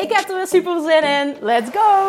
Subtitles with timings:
[0.00, 1.36] Ik heb er weer super zin in.
[1.40, 2.08] Let's go!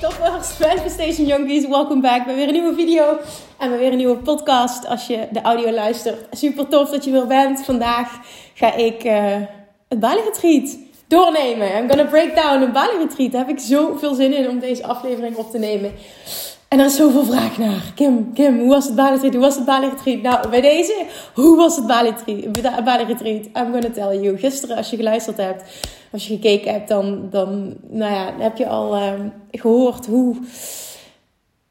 [0.00, 3.18] Toppers, Manifestation Junkies, welcome back bij weer een nieuwe video
[3.58, 6.36] en bij weer een nieuwe podcast als je de audio luistert.
[6.36, 7.64] Super tof dat je weer bent.
[7.64, 8.20] Vandaag
[8.54, 9.36] ga ik uh,
[9.88, 10.20] het Bali
[11.14, 11.68] doornemen.
[11.76, 13.32] I'm gonna break down een Bali Retreat.
[13.32, 15.92] Daar heb ik zoveel zin in om deze aflevering op te nemen.
[16.68, 17.92] En er is zoveel vraag naar.
[17.94, 19.34] Kim, Kim, hoe was het Bali Retreat?
[19.34, 20.22] Hoe was het Bali Retreat?
[20.22, 22.84] Nou, bij deze, hoe was het Bali Retreat?
[22.84, 23.44] Bali Retreat?
[23.44, 24.38] I'm gonna tell you.
[24.38, 25.62] Gisteren, als je geluisterd hebt,
[26.12, 29.12] als je gekeken hebt, dan, dan nou ja, heb je al uh,
[29.50, 30.36] gehoord hoe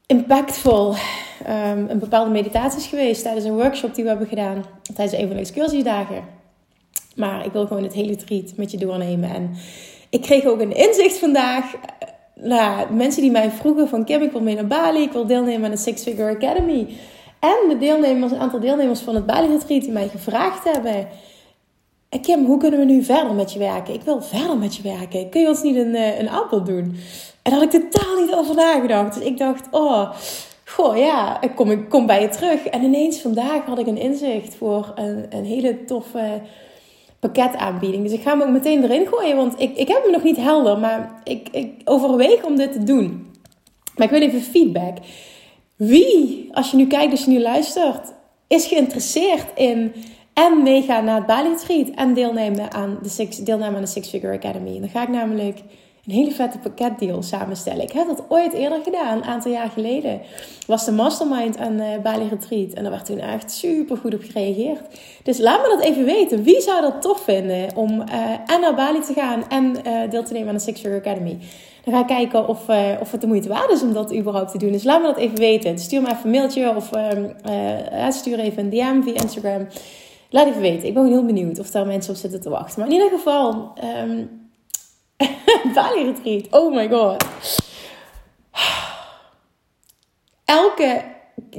[0.06, 0.94] impactvol
[1.48, 4.64] um, een bepaalde meditatie is geweest tijdens een workshop die we hebben gedaan
[4.94, 6.24] tijdens een van de excursiedagen.
[7.14, 9.30] Maar ik wil gewoon het hele retreat met je doornemen.
[9.30, 9.50] En
[10.10, 11.74] ik kreeg ook een inzicht vandaag.
[12.34, 15.64] Nou, mensen die mij vroegen van Kim, ik wil mee naar Bali, ik wil deelnemen
[15.64, 16.96] aan de Six Figure Academy.
[17.40, 21.08] En de deelnemers, een aantal deelnemers van het Bali Retreat die mij gevraagd hebben.
[22.08, 23.94] Eh, Kim, hoe kunnen we nu verder met je werken?
[23.94, 25.28] Ik wil verder met je werken.
[25.30, 26.96] Kun je ons niet een, eh, een aanbod doen?
[27.42, 29.14] En daar had ik totaal niet over nagedacht.
[29.14, 30.10] Dus ik dacht, oh,
[30.64, 32.66] goh, ja, ik kom, ik kom bij je terug.
[32.66, 36.40] En ineens vandaag had ik een inzicht voor een, een hele toffe
[37.30, 38.02] pakketaanbieding.
[38.02, 40.36] Dus ik ga hem ook meteen erin gooien, want ik, ik heb hem nog niet
[40.36, 43.26] helder, maar ik, ik overweeg om dit te doen.
[43.96, 44.96] Maar ik wil even feedback.
[45.76, 48.12] Wie, als je nu kijkt, als je nu luistert,
[48.46, 49.92] is geïnteresseerd in
[50.34, 54.34] en meegaan naar het Bali en deelnemen aan de Six, deelnemen aan de Six Figure
[54.34, 54.80] Academy.
[54.80, 55.58] Dan ga ik namelijk
[56.06, 57.82] een hele vette pakketdeal samenstellen.
[57.82, 60.20] Ik heb dat ooit eerder gedaan, een aantal jaar geleden.
[60.66, 62.72] Was de mastermind aan uh, Bali Retreat.
[62.72, 64.80] En daar werd toen echt super goed op gereageerd.
[65.22, 66.42] Dus laat me dat even weten.
[66.42, 70.24] Wie zou dat tof vinden om uh, en naar Bali te gaan en uh, deel
[70.24, 71.38] te nemen aan de Six Academy?
[71.84, 72.68] Dan ga ik kijken of,
[73.00, 74.72] of het de moeite waard is om dat überhaupt te doen.
[74.72, 75.78] Dus laat me dat even weten.
[75.78, 79.66] Stuur me even een mailtje of ehm, stuur even een DM via Instagram.
[80.30, 80.88] Laat even weten.
[80.88, 82.80] Ik ben heel benieuwd of daar mensen op zitten te wachten.
[82.80, 83.72] Maar in ieder geval...
[84.08, 84.43] Um,
[85.74, 86.46] Bali Retreat.
[86.50, 87.24] Oh my god.
[90.44, 91.04] Elke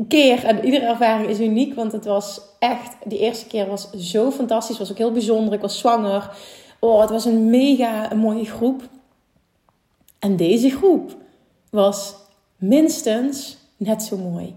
[0.07, 4.31] keer en iedere ervaring is uniek, want het was echt, die eerste keer was zo
[4.31, 5.53] fantastisch, was ook heel bijzonder.
[5.53, 6.31] Ik was zwanger.
[6.79, 8.81] Oh, het was een mega mooie groep.
[10.19, 11.15] En deze groep
[11.69, 12.15] was
[12.57, 14.55] minstens net zo mooi.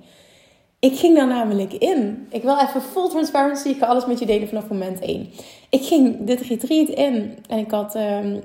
[0.78, 2.26] Ik ging daar namelijk in.
[2.30, 3.69] Ik wil even full transparency.
[3.69, 5.30] Ik ga alles met je delen vanaf moment 1.
[5.70, 7.38] Ik ging dit retreat in.
[7.48, 7.96] En ik had...
[7.96, 8.40] Uh, uh,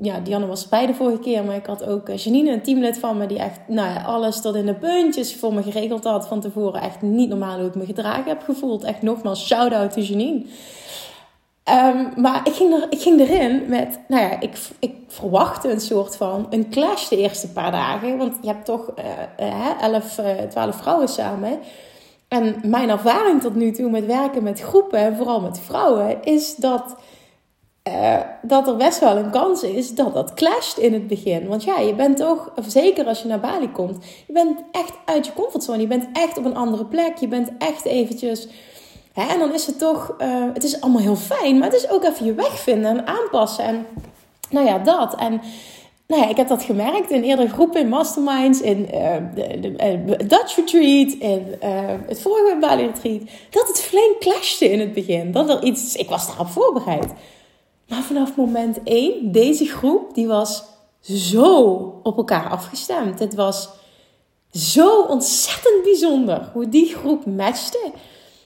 [0.00, 1.44] ja, Dianne was bij de vorige keer.
[1.44, 3.26] Maar ik had ook eh, Janine, een teamlid van me...
[3.26, 6.26] die echt nou ja, alles tot in de puntjes voor me geregeld had.
[6.26, 8.84] Van tevoren echt niet normaal hoe ik me gedragen heb gevoeld.
[8.84, 10.44] Echt nogmaals, shout-out to Janine.
[11.70, 15.80] Um, maar ik ging, er, ik ging erin met, nou ja, ik, ik verwachtte een
[15.80, 18.16] soort van een clash de eerste paar dagen.
[18.16, 18.92] Want je hebt toch
[19.38, 21.58] uh, 11, uh, 12 vrouwen samen.
[22.32, 26.96] En mijn ervaring tot nu toe met werken met groepen, vooral met vrouwen, is dat,
[27.88, 31.48] uh, dat er best wel een kans is dat dat clasht in het begin.
[31.48, 35.26] Want ja, je bent toch, zeker als je naar Bali komt, je bent echt uit
[35.26, 35.80] je comfortzone.
[35.80, 37.16] Je bent echt op een andere plek.
[37.16, 38.48] Je bent echt eventjes
[39.12, 39.32] Hè?
[39.32, 42.04] En dan is het toch, uh, het is allemaal heel fijn, maar het is ook
[42.04, 43.64] even je weg vinden en aanpassen.
[43.64, 43.86] En
[44.50, 45.14] nou ja, dat.
[45.14, 45.40] En
[46.18, 50.28] nou ik heb dat gemerkt in eerdere groepen, in masterminds, in uh, de, de uh,
[50.28, 51.56] Dutch Retreat, in
[52.06, 53.20] het vorige Bali Retreat.
[53.50, 55.32] Dat het flink clashte in het begin.
[55.32, 57.12] Dat er iets, ik was daarop voorbereid.
[57.88, 60.64] Maar vanaf moment één, deze groep, die was
[61.00, 61.64] zo
[62.02, 63.18] op elkaar afgestemd.
[63.18, 63.68] Het was
[64.52, 67.92] zo ontzettend bijzonder hoe die groep matchte.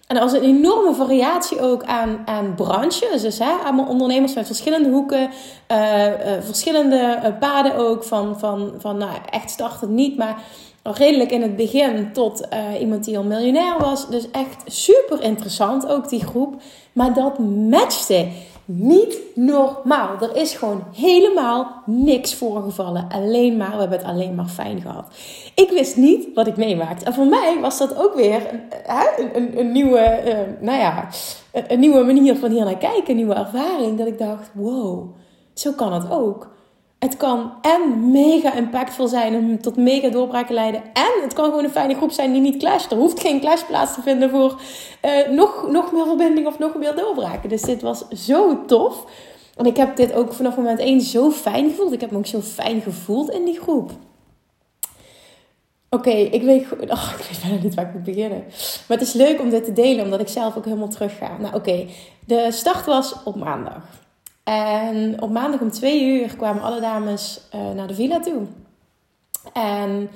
[0.06, 3.22] En er was een enorme variatie ook aan, aan branches.
[3.22, 5.30] Dus hè, allemaal ondernemers met verschillende hoeken,
[5.72, 8.04] uh, uh, verschillende uh, paden ook.
[8.04, 10.42] Van, van, van nou, echt starten niet, maar
[10.82, 12.48] redelijk in het begin tot
[12.80, 14.08] iemand die al miljonair was.
[14.08, 16.54] Dus echt super interessant ook die groep.
[16.92, 18.28] Maar dat matchte
[18.66, 20.20] niet normaal.
[20.20, 23.08] Er is gewoon helemaal niks voorgevallen.
[23.08, 25.06] Alleen maar, we hebben het alleen maar fijn gehad.
[25.54, 27.04] Ik wist niet wat ik meemaakte.
[27.04, 31.08] En voor mij was dat ook weer een, een, een nieuwe, uh, nou ja,
[31.52, 33.10] een, een, nieuwe manier van hier naar kijken.
[33.10, 33.98] Een nieuwe ervaring.
[33.98, 35.14] Dat ik dacht, wow,
[35.54, 36.55] zo kan het ook.
[36.98, 40.82] Het kan en mega impactvol zijn en tot mega doorbraken leiden.
[40.92, 42.90] En het kan gewoon een fijne groep zijn die niet clasht.
[42.90, 44.60] Er hoeft geen clash plaats te vinden voor
[45.04, 47.48] uh, nog, nog meer verbinding of nog meer doorbraken.
[47.48, 49.04] Dus dit was zo tof.
[49.56, 51.92] En ik heb dit ook vanaf moment 1 zo fijn gevoeld.
[51.92, 53.90] Ik heb me ook zo fijn gevoeld in die groep.
[55.90, 56.62] Oké, ik weet
[56.96, 58.44] oh, ik weet bijna niet waar ik moet beginnen.
[58.88, 61.36] Maar het is leuk om dit te delen, omdat ik zelf ook helemaal terug ga.
[61.38, 61.86] Nou oké,
[62.26, 64.04] de start was op maandag.
[64.48, 68.42] En op maandag om twee uur kwamen alle dames uh, naar de villa toe.
[69.52, 70.10] En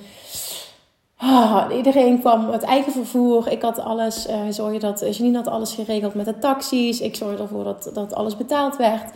[1.21, 3.47] oh, iedereen kwam met eigen vervoer.
[3.47, 7.01] Ik had alles, uh, zorgde dat, Janine had alles geregeld met de taxis.
[7.01, 9.11] Ik zorgde ervoor dat, dat alles betaald werd.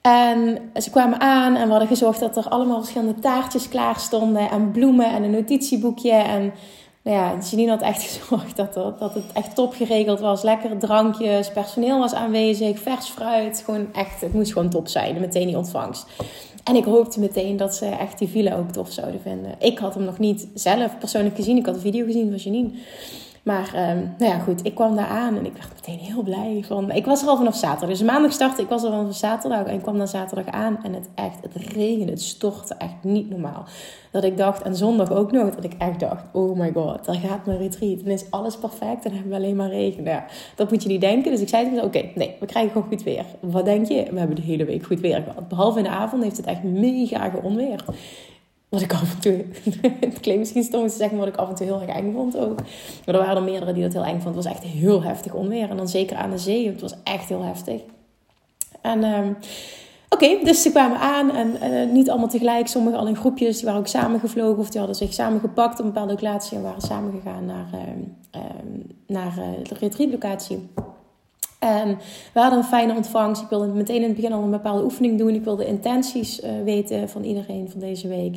[0.00, 4.50] En ze kwamen aan en we hadden gezorgd dat er allemaal verschillende taartjes klaar stonden.
[4.50, 6.12] En bloemen en een notitieboekje.
[6.12, 6.52] En
[7.06, 10.42] nou ja, Janine had echt gezorgd dat, dat het echt top geregeld was.
[10.42, 13.62] Lekkere drankjes, personeel was aanwezig, vers fruit.
[13.64, 15.20] Gewoon echt, het moest gewoon top zijn.
[15.20, 16.06] Meteen die ontvangst.
[16.64, 19.54] En ik hoopte meteen dat ze echt die villa ook tof zouden vinden.
[19.58, 21.56] Ik had hem nog niet zelf persoonlijk gezien.
[21.56, 22.70] Ik had een video gezien van Janine.
[23.46, 26.64] Maar um, nou ja, goed, ik kwam daar aan en ik werd meteen heel blij.
[26.66, 27.88] Van, ik was er al vanaf zaterdag.
[27.88, 29.64] Dus maandag startte ik was er vanaf zaterdag.
[29.66, 33.30] En ik kwam dan zaterdag aan en het echt, het regende, het stortte echt niet
[33.30, 33.64] normaal.
[34.10, 37.14] Dat ik dacht, en zondag ook nog, dat ik echt dacht, oh my god, daar
[37.14, 38.00] gaat mijn retreat.
[38.00, 40.02] En is alles perfect en hebben we alleen maar regen.
[40.02, 40.20] Nou,
[40.54, 41.30] dat moet je niet denken.
[41.30, 43.24] Dus ik zei tegen oké, nee, we krijgen gewoon goed weer.
[43.40, 44.06] Wat denk je?
[44.10, 45.48] We hebben de hele week goed weer gehad.
[45.48, 47.84] Behalve in de avond heeft het echt mega geonweerd.
[48.76, 49.44] Wat ik af en toe,
[50.06, 52.36] het klinkt misschien stom te zeggen, wat ik af en toe heel erg eng vond
[52.36, 52.56] ook.
[53.04, 54.34] Maar er waren er meerdere die dat heel eng vonden.
[54.34, 55.70] Het was echt heel heftig onweer.
[55.70, 57.80] En dan zeker aan de zee, het was echt heel heftig.
[58.80, 59.36] En um,
[60.08, 62.66] oké, dus ze kwamen aan en uh, niet allemaal tegelijk.
[62.66, 65.92] Sommigen al in groepjes, die waren ook samengevlogen of die hadden zich samengepakt op een
[65.92, 67.80] bepaalde locatie en waren samengegaan naar, uh,
[68.42, 68.50] uh,
[69.06, 70.68] naar uh, de retreatlocatie.
[71.58, 71.98] En
[72.32, 73.42] we hadden een fijne ontvangst.
[73.42, 75.34] Ik wilde meteen in het begin al een bepaalde oefening doen.
[75.34, 78.36] Ik wilde intenties uh, weten van iedereen van deze week.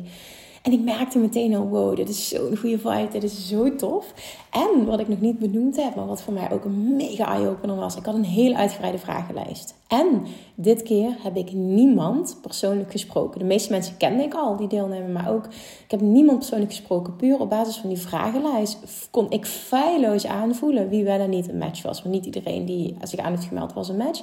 [0.62, 4.12] En ik merkte meteen al, wow, dit is zo'n goede vibe, dit is zo tof.
[4.50, 7.76] En wat ik nog niet benoemd heb, maar wat voor mij ook een mega eye-opener
[7.76, 9.74] was, ik had een heel uitgebreide vragenlijst.
[9.88, 13.38] En dit keer heb ik niemand persoonlijk gesproken.
[13.38, 15.46] De meeste mensen kende ik al, die deelnemen, maar ook,
[15.84, 17.16] ik heb niemand persoonlijk gesproken.
[17.16, 18.78] Puur op basis van die vragenlijst
[19.10, 22.02] kon ik feilloos aanvoelen wie wel en niet een match was.
[22.02, 24.22] Want niet iedereen die zich aan heeft gemeld was een match.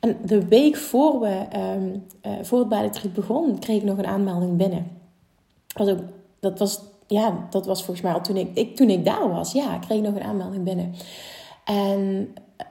[0.00, 4.06] En de week voor, we, um, uh, voor het bijletrip begon, kreeg ik nog een
[4.06, 4.97] aanmelding binnen
[5.74, 6.00] was ook,
[6.40, 9.52] dat was, ja, dat was volgens mij al toen ik, ik, toen ik daar was.
[9.52, 10.94] Ja, ik kreeg nog een aanmelding binnen.
[11.64, 12.66] En eh,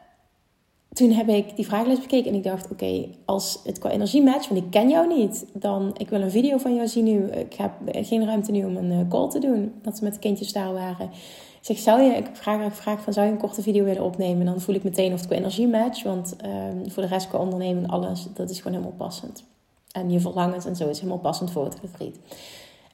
[0.94, 4.50] toen heb ik die vragenlijst bekeken en ik dacht, oké, als het qua energie matcht,
[4.50, 7.26] want ik ken jou niet, dan ik wil een video van jou zien nu.
[7.26, 10.20] Ik heb geen ruimte nu om een eh, call te doen, dat ze met de
[10.20, 11.10] kindjes daar waren.
[11.60, 14.46] Ik zeg, zou je, ik vraag gevraagd van, zou je een korte video willen opnemen?
[14.46, 17.38] Dan voel ik meteen of het qua energie matcht, want um, voor de rest qua
[17.38, 19.44] onderneming, alles, dat is gewoon helemaal passend.
[19.92, 22.16] En je verlangens en zo is helemaal passend voor het retreat.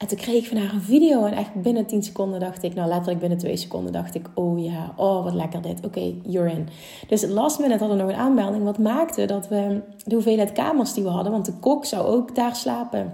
[0.04, 2.74] En toen kreeg ik van haar een video en echt binnen 10 seconden dacht ik,
[2.74, 6.52] nou letterlijk binnen 2 seconden dacht ik, oh ja, oh wat lekker dit, oké, you're
[6.52, 6.68] in.
[7.08, 10.94] Dus last minute hadden we nog een aanmelding, wat maakte dat we de hoeveelheid kamers
[10.94, 13.14] die we hadden, want de kok zou ook daar slapen.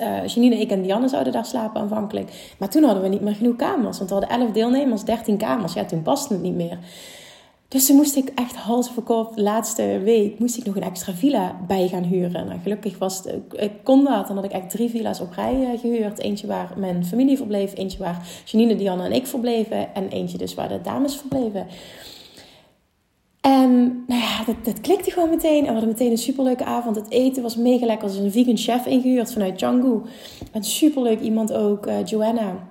[0.00, 2.54] Uh, Janine, ik en Dianne zouden daar slapen aanvankelijk.
[2.58, 3.98] Maar toen hadden we niet meer genoeg kamers.
[3.98, 5.72] Want we hadden 11 deelnemers, 13 kamers.
[5.72, 6.78] Ja, toen paste het niet meer.
[7.72, 11.12] Dus toen moest ik echt hals over kop, laatste week, moest ik nog een extra
[11.12, 12.46] villa bij gaan huren.
[12.46, 14.26] Nou, gelukkig was het, ik kon dat.
[14.26, 16.18] Dan had ik echt drie villa's op rij eh, gehuurd.
[16.18, 19.94] Eentje waar mijn familie verbleef, eentje waar Janine, Dianne en ik verbleven.
[19.94, 21.66] En eentje dus waar de dames verbleven.
[23.40, 25.58] En nou ja, dat, dat klikte gewoon meteen.
[25.58, 26.96] En we hadden meteen een superleuke avond.
[26.96, 28.08] Het eten was mega lekker.
[28.08, 30.00] Er een vegan chef ingehuurd vanuit Canggu.
[30.52, 32.70] Een superleuk iemand ook, uh, Joanna.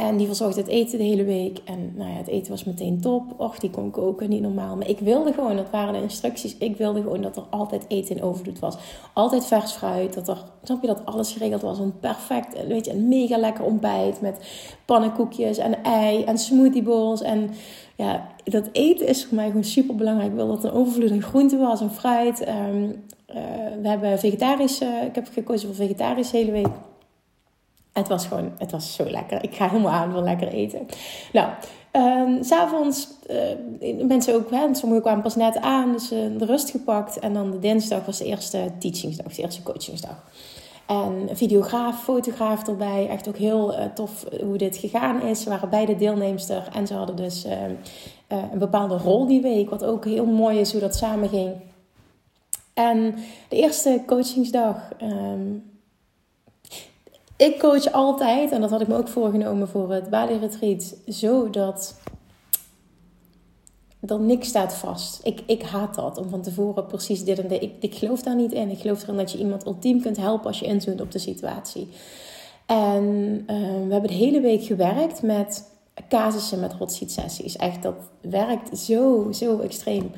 [0.00, 1.58] En die verzorgde het eten de hele week.
[1.64, 3.22] En nou ja, het eten was meteen top.
[3.36, 4.76] Och, die kon koken, niet normaal.
[4.76, 6.56] Maar ik wilde gewoon, dat waren de instructies.
[6.56, 8.76] Ik wilde gewoon dat er altijd eten in overvloed was.
[9.12, 10.14] Altijd vers fruit.
[10.14, 11.78] Dat er, snap je, dat alles geregeld was.
[11.78, 14.20] Een perfect, weet je, een mega lekker ontbijt.
[14.20, 14.38] Met
[14.84, 17.22] pannenkoekjes en ei en smoothie bowls.
[17.22, 17.50] En
[17.96, 20.30] ja, dat eten is voor mij gewoon super belangrijk.
[20.30, 22.48] Ik wil dat er overvloed aan groente was en fruit.
[22.48, 23.36] Um, uh,
[23.82, 26.89] we hebben vegetarisch, uh, ik heb gekozen voor vegetarisch hele week.
[28.00, 29.42] Het was gewoon, het was zo lekker.
[29.42, 30.86] Ik ga helemaal aan van lekker eten.
[31.32, 31.48] Nou,
[31.92, 33.08] um, s'avonds,
[33.80, 37.18] uh, mensen ook, hè, sommigen kwamen pas net aan, dus uh, de rust gepakt.
[37.18, 40.24] En dan de dinsdag was de eerste teachingsdag, de eerste coachingsdag.
[40.86, 43.08] En videograaf, fotograaf erbij.
[43.08, 45.42] Echt ook heel uh, tof hoe dit gegaan is.
[45.42, 47.74] Ze waren beide deelnemster en ze hadden dus ehm,
[48.52, 49.70] een bepaalde rol die week.
[49.70, 51.52] Wat ook heel mooi is hoe dat samen ging.
[52.74, 53.14] En
[53.48, 55.70] de eerste coachingsdag um,
[57.40, 62.00] ik coach altijd, en dat had ik me ook voorgenomen voor het Bali Retreat, zodat
[64.00, 65.20] dan niks staat vast.
[65.22, 67.62] Ik, ik haat dat, om van tevoren precies dit en dit.
[67.62, 68.70] Ik, ik geloof daar niet in.
[68.70, 71.88] Ik geloof erin dat je iemand ultiem kunt helpen als je inzoomt op de situatie.
[72.66, 73.04] En
[73.46, 75.64] uh, we hebben de hele week gewerkt met
[76.08, 77.56] casussen met hot seat sessies.
[77.56, 80.10] Echt, dat werkt zo, zo extreem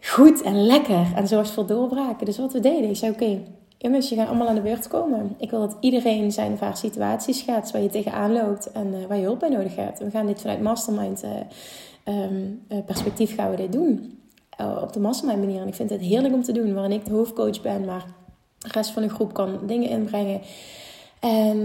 [0.00, 1.12] goed en lekker.
[1.14, 2.26] En zorgt voor doorbraken.
[2.26, 3.42] Dus wat we deden, ik zei oké,
[3.84, 5.34] jongens, je gaat allemaal aan de beurt komen.
[5.38, 9.06] Ik wil dat iedereen zijn of haar situaties gaat waar je tegenaan loopt en uh,
[9.06, 9.98] waar je hulp bij nodig hebt.
[9.98, 14.18] We gaan dit vanuit mastermind uh, um, perspectief gaan we dit doen.
[14.82, 15.60] op de mastermind manier.
[15.60, 18.04] En ik vind het heerlijk om te doen, waarin ik de hoofdcoach ben, maar
[18.58, 20.40] de rest van de groep kan dingen inbrengen.
[21.20, 21.58] En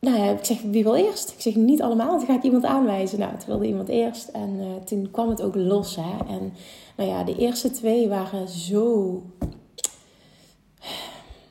[0.00, 1.30] nou ja, ik zeg, wie wil eerst?
[1.30, 3.18] Ik zeg, niet allemaal, dan ga ik iemand aanwijzen.
[3.18, 5.96] Nou, toen wilde iemand eerst en toen kwam het ook los.
[5.96, 6.34] Hè?
[6.34, 6.52] En
[6.96, 9.22] nou ja, de eerste twee waren zo...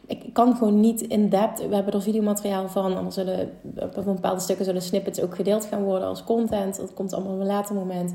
[0.10, 1.68] Ik kan gewoon niet in depth.
[1.68, 2.98] We hebben er videomateriaal van.
[2.98, 3.52] En er zullen
[3.96, 6.78] op bepaalde stukken zullen snippets ook gedeeld gaan worden als content.
[6.78, 8.14] Dat komt allemaal op een later moment.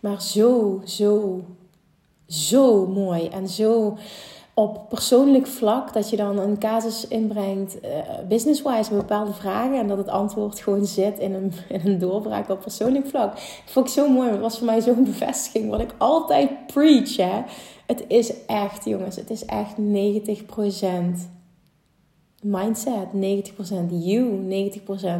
[0.00, 1.40] Maar zo, zo,
[2.26, 3.28] zo mooi.
[3.28, 3.96] En zo
[4.54, 7.88] op persoonlijk vlak, dat je dan een casus inbrengt, uh,
[8.28, 9.78] business-wise, bepaalde vragen.
[9.78, 13.32] En dat het antwoord gewoon zit in een, in een doorbraak op persoonlijk vlak.
[13.34, 14.30] Dat vond ik zo mooi.
[14.30, 15.70] Het was voor mij zo'n bevestiging.
[15.70, 17.42] Wat ik altijd preach, hè.
[17.90, 19.80] Het is echt, jongens, het is echt 90%
[22.42, 23.18] mindset, 90%
[23.88, 24.40] you,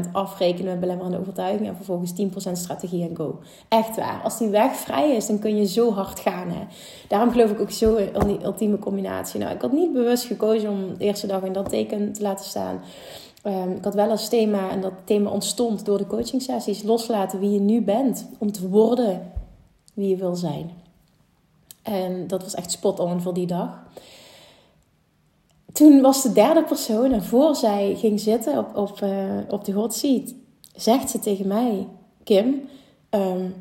[0.07, 3.39] 90% afrekenen met belemmerende overtuiging en vervolgens 10% strategie en go.
[3.69, 4.21] Echt waar.
[4.23, 6.49] Als die weg vrij is, dan kun je zo hard gaan.
[6.49, 6.67] Hè?
[7.09, 9.41] Daarom geloof ik ook zo in die ultieme combinatie.
[9.41, 12.45] Nou, ik had niet bewust gekozen om de eerste dag in dat teken te laten
[12.45, 12.81] staan.
[13.45, 17.41] Um, ik had wel als thema, en dat thema ontstond door de coaching sessies, loslaten
[17.41, 19.33] wie je nu bent om te worden
[19.95, 20.71] wie je wil zijn.
[21.91, 23.79] En dat was echt spot on voor die dag
[25.73, 29.73] toen was de derde persoon, en voor zij ging zitten op, op, uh, op de
[29.73, 30.05] hot
[30.75, 31.87] zegt ze tegen mij:
[32.25, 32.69] Kim,
[33.11, 33.55] um,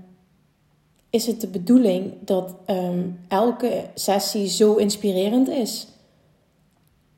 [1.10, 5.88] is het de bedoeling dat um, elke sessie zo inspirerend is?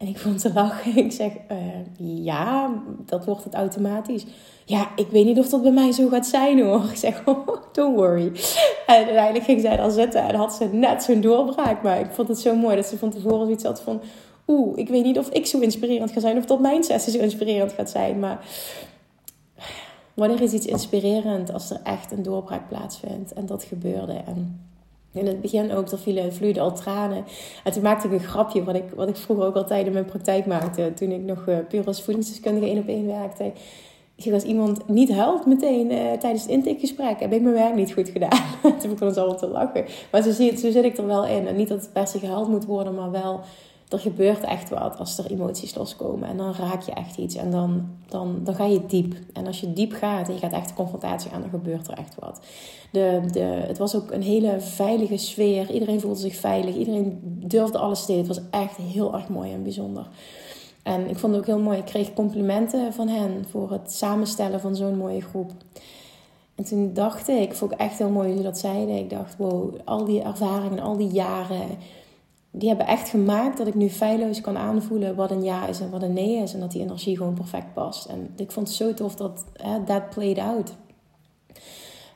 [0.01, 0.97] En ik vond te lachen.
[1.05, 1.57] Ik zeg: uh,
[2.23, 2.73] Ja,
[3.05, 4.25] dat wordt het automatisch.
[4.65, 6.83] Ja, ik weet niet of dat bij mij zo gaat zijn hoor.
[6.91, 8.31] Ik zeg: oh, Don't worry.
[8.87, 11.83] En uiteindelijk ging zij dan zitten en had ze net zo'n doorbraak.
[11.83, 14.01] Maar ik vond het zo mooi dat ze van tevoren zoiets had van
[14.47, 17.19] oeh, ik weet niet of ik zo inspirerend ga zijn of dat mijn sessie zo
[17.19, 18.19] inspirerend gaat zijn.
[18.19, 18.45] Maar
[20.13, 23.33] wanneer is iets inspirerend als er echt een doorbraak plaatsvindt?
[23.33, 24.13] En dat gebeurde.
[24.13, 24.69] En
[25.13, 27.25] in het begin ook, er vielen, vloeiden al tranen.
[27.63, 30.05] En toen maakte ik een grapje, wat ik, wat ik vroeger ook altijd in mijn
[30.05, 30.93] praktijk maakte.
[30.95, 33.51] Toen ik nog uh, puur als voedingsdeskundige één op één werkte.
[34.15, 37.93] Ik als iemand niet huilt meteen uh, tijdens het intakegesprek, heb ik mijn werk niet
[37.93, 38.39] goed gedaan.
[38.79, 39.85] toen begon het allemaal te lachen.
[40.11, 41.47] Maar zo, zie, zo zit ik er wel in.
[41.47, 43.39] En niet dat het per se gehuild moet worden, maar wel
[43.91, 46.29] er gebeurt echt wat als er emoties loskomen.
[46.29, 47.35] En dan raak je echt iets.
[47.35, 49.15] En dan, dan, dan ga je diep.
[49.33, 51.97] En als je diep gaat en je gaat echt de confrontatie aan, dan gebeurt er
[51.97, 52.39] echt wat.
[52.91, 55.71] De, de, het was ook een hele veilige sfeer.
[55.71, 56.75] Iedereen voelde zich veilig.
[56.75, 58.27] Iedereen durfde alles te delen.
[58.27, 60.07] Het was echt heel erg mooi en bijzonder.
[60.83, 61.77] En ik vond het ook heel mooi.
[61.77, 65.51] Ik kreeg complimenten van hen voor het samenstellen van zo'n mooie groep.
[66.55, 68.95] En toen dacht ik, ik vond het echt heel mooi hoe ze dat zeiden.
[68.95, 71.67] Ik dacht, wow, al die ervaringen, al die jaren
[72.51, 75.89] die hebben echt gemaakt dat ik nu feilloos kan aanvoelen wat een ja is en
[75.89, 76.53] wat een nee is.
[76.53, 78.05] En dat die energie gewoon perfect past.
[78.05, 79.45] En ik vond het zo tof dat
[79.85, 80.73] dat played out.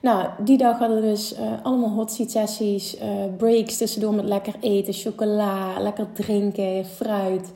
[0.02, 3.02] Nou, die dag hadden we dus uh, allemaal hot seat sessies, uh,
[3.38, 7.52] breaks tussendoor met lekker eten, chocola, lekker drinken, fruit,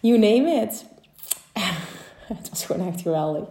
[0.00, 0.84] you name it.
[2.38, 3.42] het was gewoon echt geweldig.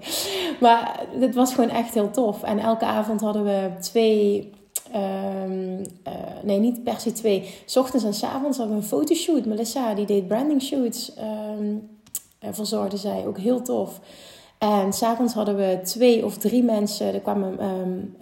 [0.60, 2.44] Maar het was gewoon echt heel tof.
[2.44, 4.52] En elke avond hadden we twee
[4.96, 7.50] Um, uh, nee, niet per se twee.
[7.66, 9.46] S ochtends en s avonds hadden we een fotoshoot.
[9.46, 11.12] Melissa, die deed branding shoots.
[11.60, 11.90] Um,
[12.52, 14.00] verzorgde zij, ook heel tof.
[14.58, 18.14] En s'avonds hadden we twee of drie mensen, er kwamen um,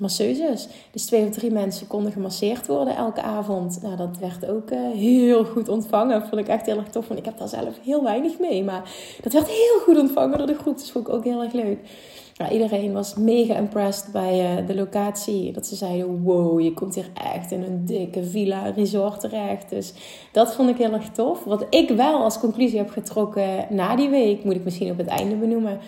[0.00, 0.68] masseuses.
[0.90, 3.82] Dus twee of drie mensen konden gemasseerd worden elke avond.
[3.82, 6.26] Nou, dat werd ook uh, heel goed ontvangen.
[6.26, 7.08] Vond ik echt heel erg tof.
[7.08, 8.64] Want ik heb daar zelf heel weinig mee.
[8.64, 8.90] Maar
[9.22, 10.78] dat werd heel goed ontvangen door de groep.
[10.78, 11.78] Dus vond ik ook heel erg leuk
[12.38, 15.52] ja, iedereen was mega impressed bij uh, de locatie.
[15.52, 19.70] Dat ze zeiden: wow, je komt hier echt in een dikke villa resort terecht.
[19.70, 19.92] Dus
[20.32, 21.44] dat vond ik heel erg tof.
[21.44, 25.06] Wat ik wel als conclusie heb getrokken na die week, moet ik misschien op het
[25.06, 25.78] einde benoemen.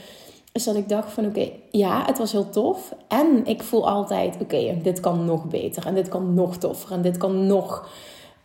[0.52, 2.94] Is dat ik dacht van oké, ja, het was heel tof.
[3.08, 5.86] En ik voel altijd, oké, dit kan nog beter.
[5.86, 6.92] En dit kan nog toffer.
[6.92, 7.88] En dit kan nog,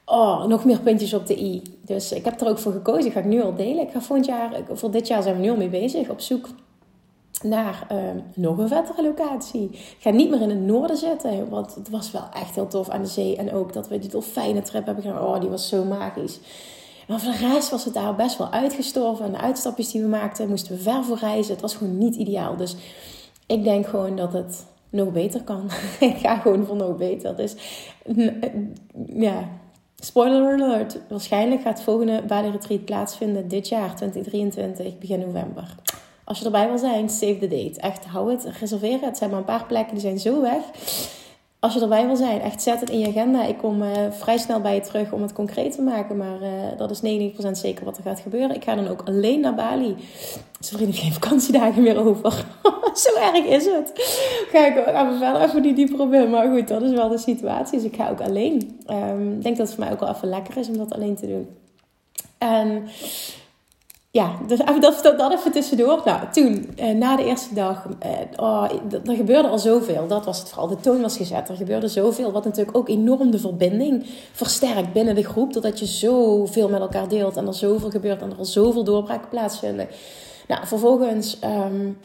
[0.05, 1.61] oh, nog meer puntjes op de i.
[1.81, 3.05] Dus ik heb er ook voor gekozen.
[3.05, 3.83] Ik ga ik nu al delen.
[3.83, 6.09] Ik ga volgend jaar, voor dit jaar zijn we nu al mee bezig.
[6.09, 6.47] Op zoek
[7.43, 9.69] naar ehm, nog een vettere locatie.
[9.71, 12.89] Ik ga niet meer in het noorden zitten, want het was wel echt heel tof
[12.89, 13.35] aan de zee.
[13.35, 15.21] En ook dat we die fijne trip hebben gedaan.
[15.21, 16.39] Oh, die was zo magisch.
[17.07, 19.25] Maar voor de rest was het daar best wel uitgestorven.
[19.25, 21.53] En de uitstapjes die we maakten, moesten we ver voor reizen.
[21.53, 22.57] Het was gewoon niet ideaal.
[22.57, 22.75] Dus
[23.45, 25.69] ik denk gewoon dat het nog beter kan.
[25.99, 27.35] ik ga gewoon voor nog beter.
[27.35, 27.55] Dus
[29.13, 29.49] ja,
[29.95, 30.99] spoiler alert.
[31.09, 35.75] Waarschijnlijk gaat het volgende Bali Retreat plaatsvinden dit jaar, 2023, begin november.
[36.25, 37.79] Als je erbij wil zijn, save the date.
[37.79, 39.17] Echt, hou het, reserveer het.
[39.17, 40.63] Zijn maar een paar plekken, die zijn zo weg
[41.65, 43.43] als je erbij wil zijn, echt zet het in je agenda.
[43.43, 46.17] Ik kom uh, vrij snel bij je terug om het concreet te maken.
[46.17, 48.55] Maar uh, dat is 90% zeker wat er gaat gebeuren.
[48.55, 49.95] Ik ga dan ook alleen naar Bali.
[50.59, 52.45] Zijn vrienden geen vakantiedagen meer over.
[53.03, 53.91] Zo erg is het.
[54.51, 56.29] Ga ik gaan we verder even dieper op in.
[56.29, 57.77] Maar goed, dat is wel de situatie.
[57.77, 58.79] Dus ik ga ook alleen.
[58.89, 61.15] Um, ik denk dat het voor mij ook wel even lekker is om dat alleen
[61.15, 61.47] te doen.
[62.37, 62.87] En
[64.15, 66.01] ja, dus dat, dat, dat even tussendoor.
[66.05, 68.65] Nou, toen, eh, na de eerste dag, eh, oh,
[69.05, 70.07] er gebeurde al zoveel.
[70.07, 70.67] Dat was het vooral.
[70.67, 71.49] De toon was gezet.
[71.49, 72.31] Er gebeurde zoveel.
[72.31, 75.53] Wat natuurlijk ook enorm de verbinding versterkt binnen de groep.
[75.53, 77.37] Doordat je zoveel met elkaar deelt.
[77.37, 78.21] En er zoveel gebeurt.
[78.21, 79.87] En er al zoveel doorbraken plaatsvinden.
[80.47, 81.97] Nou, vervolgens, um,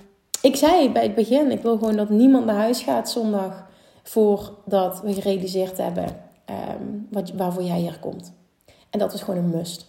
[0.43, 3.67] ik zei bij het begin, ik wil gewoon dat niemand naar huis gaat zondag.
[4.03, 6.07] Voordat we gerealiseerd hebben
[6.51, 8.33] um, wat, waarvoor jij hier komt.
[8.91, 9.87] En dat is gewoon een must.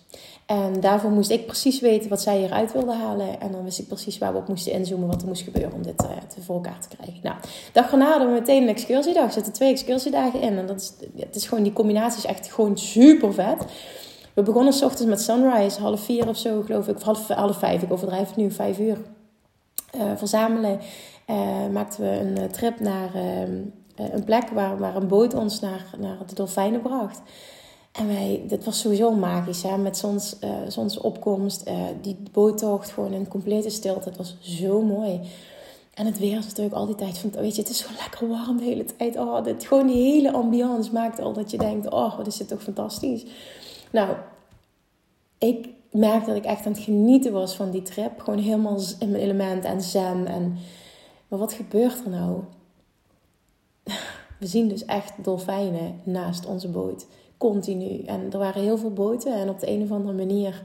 [0.52, 3.40] En daarvoor moest ik precies weten wat zij hieruit wilde halen.
[3.40, 5.82] En dan wist ik precies waar we op moesten inzoomen, wat er moest gebeuren om
[5.84, 7.20] dit uh, te voor elkaar te krijgen.
[7.24, 7.36] Nou,
[7.72, 9.24] dag erna hadden we meteen een excursiedag.
[9.24, 10.58] Er zitten twee excursiedagen in.
[10.58, 13.66] En dat is, het is gewoon, die combinatie is echt gewoon super vet.
[14.34, 16.96] We begonnen s ochtends met sunrise, half vier of zo geloof ik.
[16.96, 18.98] Of half, vijf, ik overdrijf het nu, vijf uur.
[19.96, 20.80] Uh, verzamelen.
[21.30, 23.56] Uh, maakten we een trip naar ehm,
[23.96, 27.22] een plek waar, waar een boot ons naar, naar de dolfijnen bracht.
[27.92, 29.78] En wij, dit was sowieso magisch, hè?
[29.78, 34.10] met zons, uh, zonsopkomst, uh, die boottocht, gewoon in complete stilte.
[34.10, 35.20] Het was zo mooi.
[35.94, 38.28] En het weer is natuurlijk al die tijd van, weet je, het is zo lekker
[38.28, 39.18] warm de hele tijd.
[39.18, 42.48] Oh, dit, gewoon die hele ambiance maakt al dat je denkt, oh, wat is dit
[42.48, 43.26] toch fantastisch.
[43.92, 44.16] Nou,
[45.38, 48.20] ik merkte dat ik echt aan het genieten was van die trip.
[48.20, 50.28] Gewoon helemaal in mijn element en zen.
[50.28, 50.58] En,
[51.28, 52.40] maar wat gebeurt er nou?
[54.40, 57.06] We zien dus echt dolfijnen naast onze boot
[57.42, 58.04] continu.
[58.06, 59.34] En er waren heel veel boten.
[59.34, 60.62] En op de een of andere manier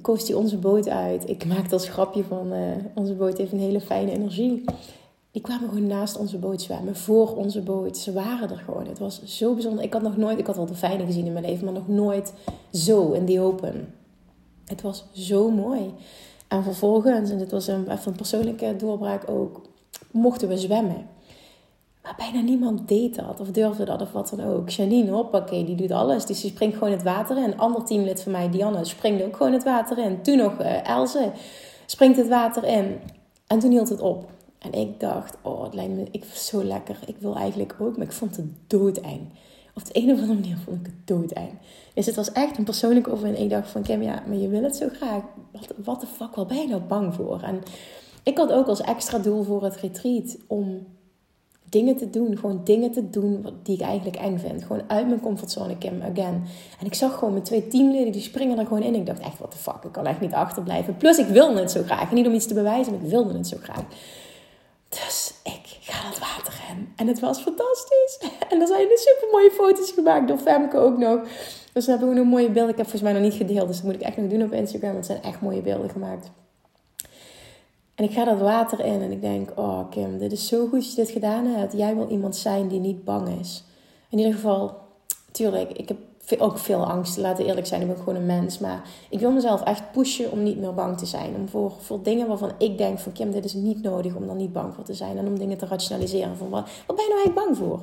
[0.00, 1.28] koos hij onze boot uit.
[1.28, 2.58] Ik maakte als grapje van uh,
[2.94, 4.64] onze boot heeft een hele fijne energie.
[5.30, 7.96] Die kwamen gewoon naast onze boot zwemmen, voor onze boot.
[7.96, 8.86] Ze waren er gewoon.
[8.86, 9.84] Het was zo bijzonder.
[9.84, 11.88] Ik had nog nooit, ik had wel de fijne gezien in mijn leven, maar nog
[11.88, 12.32] nooit
[12.72, 13.94] zo in die open.
[14.64, 15.94] Het was zo mooi.
[16.48, 19.60] En vervolgens, en dit was een, even een persoonlijke doorbraak ook,
[20.10, 21.06] mochten we zwemmen.
[22.02, 24.68] Maar bijna niemand deed dat of durfde dat of wat dan ook.
[24.68, 26.26] Janine, hoppakee, die doet alles.
[26.26, 27.42] Dus die springt gewoon het water in.
[27.42, 30.22] Een ander teamlid van mij, Dianne, springt ook gewoon het water in.
[30.22, 31.32] Toen nog uh, Else
[31.86, 33.00] springt het water in.
[33.46, 34.30] En toen hield het op.
[34.58, 36.98] En ik dacht, oh, het lijkt me ik, zo lekker.
[37.06, 39.20] Ik wil eigenlijk ook, maar ik vond het doodeng.
[39.74, 41.50] Op de een of andere manier vond ik het doodeng.
[41.94, 43.28] Dus het was echt een persoonlijke over.
[43.28, 45.22] En ik dacht van, Kim, ja, maar je wil het zo graag.
[45.52, 47.40] Wat, wat de fuck, wel ben je nou bang voor?
[47.42, 47.62] En
[48.22, 50.86] ik had ook als extra doel voor het retreat om
[51.70, 52.38] dingen te doen.
[52.38, 54.62] Gewoon dingen te doen die ik eigenlijk eng vind.
[54.62, 56.44] Gewoon uit mijn comfortzone, Kim, again.
[56.80, 58.94] En ik zag gewoon mijn twee teamleden, die springen er gewoon in.
[58.94, 60.96] Ik dacht echt, wat de fuck, ik kan echt niet achterblijven.
[60.96, 62.12] Plus, ik wilde het zo graag.
[62.12, 63.84] Niet om iets te bewijzen, maar ik wilde het zo graag.
[64.88, 66.92] Dus ik ga het water in.
[66.96, 68.20] En het was fantastisch.
[68.50, 71.20] En er zijn super mooie foto's gemaakt door Femke ook nog.
[71.72, 72.70] Dus we hebben we een mooie beelden.
[72.70, 73.66] Ik heb volgens mij nog niet gedeeld.
[73.66, 74.92] Dus dat moet ik echt nog doen op Instagram.
[74.92, 76.30] Want het zijn echt mooie beelden gemaakt.
[78.00, 80.80] En ik ga dat water in en ik denk, oh Kim, dit is zo goed
[80.80, 81.72] dat je dit gedaan hebt.
[81.72, 83.64] Jij wil iemand zijn die niet bang is.
[84.08, 84.74] In ieder geval,
[85.30, 85.98] tuurlijk, ik heb
[86.40, 87.16] ook veel angst.
[87.16, 88.58] Laten we eerlijk zijn, ik ben gewoon een mens.
[88.58, 91.34] Maar ik wil mezelf echt pushen om niet meer bang te zijn.
[91.34, 94.52] Om voor, dingen waarvan ik denk van Kim, dit is niet nodig om dan niet
[94.52, 95.18] bang voor te zijn.
[95.18, 96.36] En om dingen te rationaliseren.
[96.36, 97.80] Van wat, wat ben je nou eigenlijk bang voor?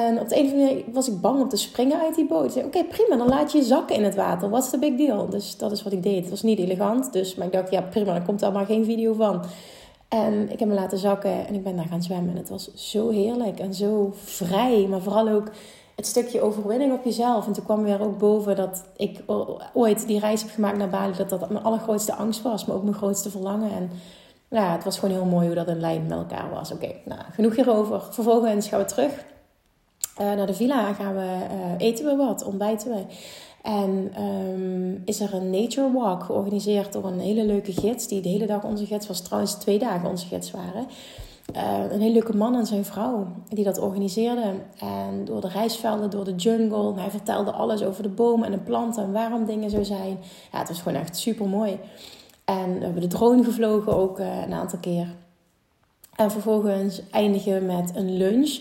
[0.00, 2.26] En op de een of andere manier was ik bang om te springen uit die
[2.26, 2.56] boot.
[2.56, 4.50] Oké, prima, dan laat je je zakken in het water.
[4.50, 5.28] What's the big deal?
[5.28, 6.20] Dus dat is wat ik deed.
[6.20, 8.84] Het was niet elegant, dus, maar ik dacht, ja, prima, dan komt er maar geen
[8.84, 9.44] video van.
[10.08, 12.30] En ik heb me laten zakken en ik ben daar gaan zwemmen.
[12.30, 15.50] En het was zo heerlijk en zo vrij, maar vooral ook
[15.96, 17.46] het stukje overwinning op jezelf.
[17.46, 19.20] En toen kwam weer ook boven dat ik
[19.72, 22.82] ooit die reis heb gemaakt naar Bali, dat dat mijn allergrootste angst was, maar ook
[22.82, 23.70] mijn grootste verlangen.
[23.70, 23.90] En
[24.48, 26.72] ja, het was gewoon heel mooi hoe dat in lijn met elkaar was.
[26.72, 28.02] Oké, nou, genoeg hierover.
[28.10, 29.32] Vervolgens gaan we terug
[30.16, 33.04] naar de villa gaan we, uh, eten we wat, ontbijten we.
[33.62, 38.08] En um, is er een nature walk georganiseerd door een hele leuke gids.
[38.08, 39.20] Die de hele dag onze gids was.
[39.20, 40.86] Trouwens twee dagen onze gids waren.
[41.56, 44.62] Uh, een hele leuke man en zijn vrouw die dat organiseerden.
[44.78, 47.00] En door de reisvelden, door de jungle.
[47.00, 50.18] Hij vertelde alles over de bomen en de planten en waarom dingen zo zijn.
[50.52, 51.78] Ja, het was gewoon echt super mooi.
[52.44, 55.06] En we hebben de drone gevlogen ook een aantal keer.
[56.16, 58.60] En vervolgens eindigen we met een lunch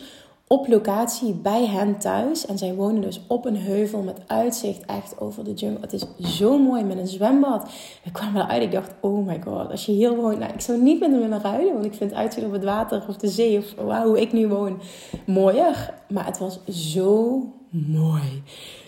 [0.54, 2.46] op locatie bij hen thuis.
[2.46, 5.82] En zij wonen dus op een heuvel met uitzicht echt over de jungle.
[5.82, 7.70] Het is zo mooi met een zwembad.
[8.04, 8.62] We kwamen eruit.
[8.62, 10.40] Ik dacht, oh my god, als je hier woont.
[10.40, 11.74] Nou, ik zou niet met hem willen ruilen.
[11.74, 14.48] Want ik vind uitzicht op het water of de zee of waar, hoe ik nu
[14.48, 14.82] woon
[15.26, 15.94] mooier.
[16.10, 18.44] Maar het was zo mooi.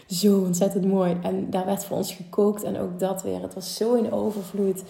[0.08, 1.18] Zo ontzettend mooi.
[1.22, 2.64] En daar werd voor ons gekookt.
[2.64, 3.42] En ook dat weer.
[3.42, 4.84] Het was zo in overvloed.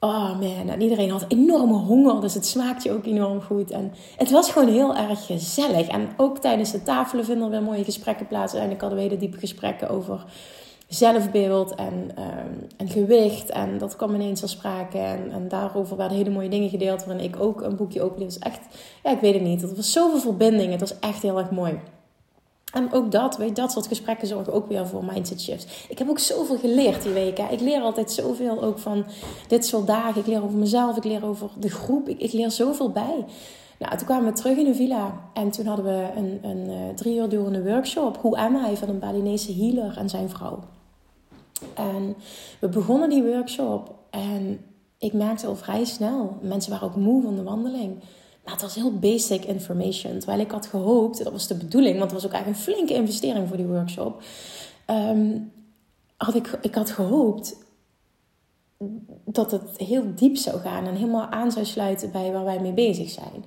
[0.00, 3.70] Oh man, en iedereen had enorme honger, dus het smaakte ook enorm goed.
[3.70, 5.86] En het was gewoon heel erg gezellig.
[5.86, 8.54] En ook tijdens de tafelen vinden er weer mooie gesprekken plaats.
[8.54, 10.24] En ik hadden we hele diepe gesprekken over
[10.88, 13.50] zelfbeeld en, ehm, en gewicht.
[13.50, 14.98] En dat kwam ineens al sprake.
[14.98, 18.24] En, en daarover werden hele mooie dingen gedeeld, waarin ik ook een boekje opende.
[18.24, 18.60] Was echt,
[19.02, 19.62] ja, ik weet het niet.
[19.62, 20.70] Het was zoveel verbinding.
[20.70, 21.80] Het was echt heel erg mooi.
[22.72, 25.86] En ook dat, weet dat soort gesprekken zorgen ook weer voor mindset shifts.
[25.88, 27.52] Ik heb ook zoveel geleerd die weken.
[27.52, 29.04] Ik leer altijd zoveel ook van
[29.48, 30.20] dit soort dagen.
[30.20, 32.08] Ik leer over mezelf, ik leer over de groep.
[32.08, 33.24] Ik, ik leer zoveel bij.
[33.78, 36.94] Nou, toen kwamen we terug in de villa en toen hadden we een, een uh,
[36.94, 38.16] drie uur durende workshop.
[38.16, 40.58] Hoe am I van een Balinese healer en zijn vrouw.
[41.74, 42.16] En
[42.60, 44.60] we begonnen die workshop en
[44.98, 48.02] ik merkte al vrij snel, mensen waren ook moe van de wandeling
[48.46, 50.18] maar het was heel basic information.
[50.18, 52.94] Terwijl ik had gehoopt, dat was de bedoeling, want het was ook eigenlijk een flinke
[52.94, 54.22] investering voor die workshop.
[54.90, 55.52] Um,
[56.16, 57.56] had ik, ik had gehoopt
[59.24, 62.72] dat het heel diep zou gaan en helemaal aan zou sluiten bij waar wij mee
[62.72, 63.44] bezig zijn.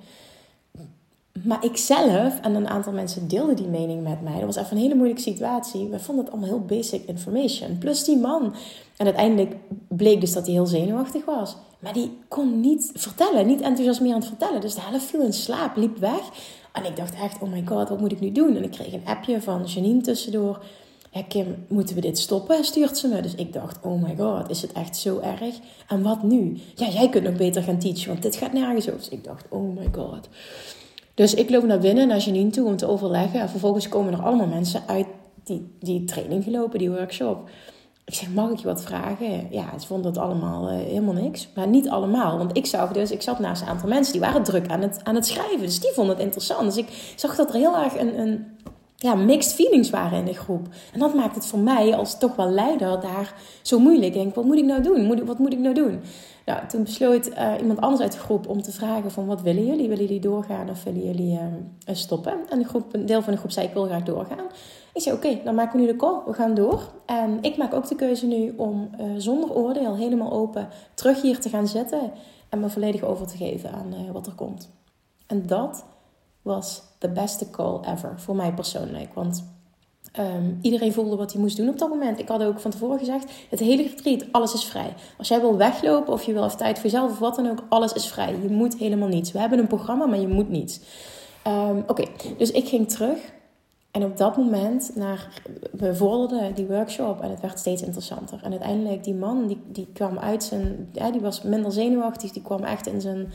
[1.44, 4.34] Maar ik zelf en een aantal mensen deelden die mening met mij.
[4.34, 5.88] Dat was even een hele moeilijke situatie.
[5.88, 7.78] We vonden het allemaal heel basic information.
[7.78, 8.54] Plus die man.
[8.96, 9.56] En uiteindelijk
[9.88, 11.56] bleek dus dat hij heel zenuwachtig was.
[11.80, 14.60] Maar die kon niet vertellen, niet enthousiasmerend vertellen.
[14.60, 16.20] Dus de helft viel in slaap, liep weg.
[16.72, 18.56] En ik dacht echt, oh my god, wat moet ik nu doen?
[18.56, 20.64] En ik kreeg een appje van Janine tussendoor.
[21.12, 22.64] Ja, Kim, moeten we dit stoppen?
[22.64, 23.20] Stuurt ze me.
[23.20, 25.54] Dus ik dacht, oh my god, is het echt zo erg?
[25.88, 26.58] En wat nu?
[26.74, 28.98] Ja, jij kunt nog beter gaan teachen, want dit gaat nergens over.
[28.98, 30.28] Dus ik dacht, oh my god.
[31.14, 33.40] Dus ik loop naar binnen, naar Janine toe om te overleggen.
[33.40, 35.06] En vervolgens komen er allemaal mensen uit
[35.44, 37.48] die, die training gelopen, die workshop.
[38.10, 39.46] Ik zeg, mag ik je wat vragen?
[39.50, 41.48] Ja, ze vonden het allemaal uh, helemaal niks.
[41.54, 42.38] Maar niet allemaal.
[42.38, 45.00] Want ik zag dus, ik zat naast een aantal mensen die waren druk aan het,
[45.02, 45.60] aan het schrijven.
[45.60, 46.64] Dus die vonden het interessant.
[46.64, 48.46] Dus ik zag dat er heel erg een, een
[49.02, 50.68] ja, mixed feelings waren in de groep.
[50.92, 54.06] En dat maakt het voor mij als toch wel leider daar zo moeilijk.
[54.06, 55.04] Ik denk, wat moet ik nou doen?
[55.04, 56.00] Moet, wat moet ik nou doen?
[56.46, 59.66] Nou, toen besloot uh, iemand anders uit de groep om te vragen van wat willen
[59.66, 59.88] jullie?
[59.88, 62.34] Willen jullie doorgaan of willen jullie uh, stoppen?
[62.48, 64.44] En de groep, een deel van de groep zei ik wil graag doorgaan.
[64.94, 66.20] Ik zei oké, dan maken we nu de call.
[66.26, 66.92] We gaan door.
[67.06, 71.40] En ik maak ook de keuze nu om uh, zonder oordeel, helemaal open, terug hier
[71.40, 72.12] te gaan zitten.
[72.48, 74.70] En me volledig over te geven aan wat er komt.
[75.26, 75.84] En dat
[76.42, 79.14] was de beste call ever voor mij persoonlijk.
[79.14, 79.44] Want
[80.18, 82.18] um, iedereen voelde wat hij moest doen op dat moment.
[82.18, 84.94] Ik had ook van tevoren gezegd: het hele retreat, alles is vrij.
[85.18, 87.64] Als jij wil weglopen of je wil even tijd voor jezelf of wat dan ook,
[87.68, 88.36] alles is vrij.
[88.42, 89.32] Je moet helemaal niets.
[89.32, 90.80] We hebben een programma, maar je moet niets.
[91.46, 92.04] Um, Oké,
[92.36, 93.18] dus ik ging terug.
[93.90, 98.40] En op dat moment, naar, we vorderden die workshop en het werd steeds interessanter.
[98.42, 102.42] En uiteindelijk, die man, die, die kwam uit zijn, ja, die was minder zenuwachtig, die
[102.42, 103.32] kwam echt in zijn,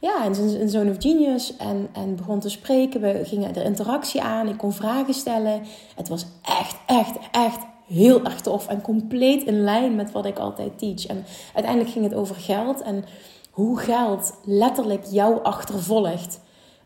[0.00, 3.00] ja, in zijn Zone of Genius en, en begon te spreken.
[3.00, 5.62] We gingen de interactie aan, ik kon vragen stellen.
[5.96, 10.38] Het was echt, echt, echt heel erg tof en compleet in lijn met wat ik
[10.38, 11.06] altijd teach.
[11.06, 13.04] En uiteindelijk ging het over geld en
[13.50, 16.40] hoe geld letterlijk jou achtervolgt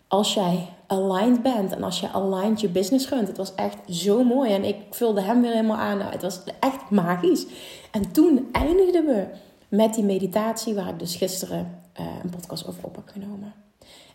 [0.09, 3.29] als jij aligned bent en als je aligned je business gunt.
[3.29, 5.99] Het was echt zo mooi en ik vulde hem weer helemaal aan.
[5.99, 7.47] Nou, het was echt magisch.
[7.91, 9.27] En toen eindigden we
[9.69, 13.53] met die meditatie waar ik dus gisteren uh, een podcast over op heb genomen.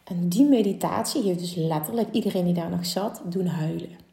[0.04, 4.08] En die meditatie heeft dus letterlijk iedereen die daar nog zat doen huilen.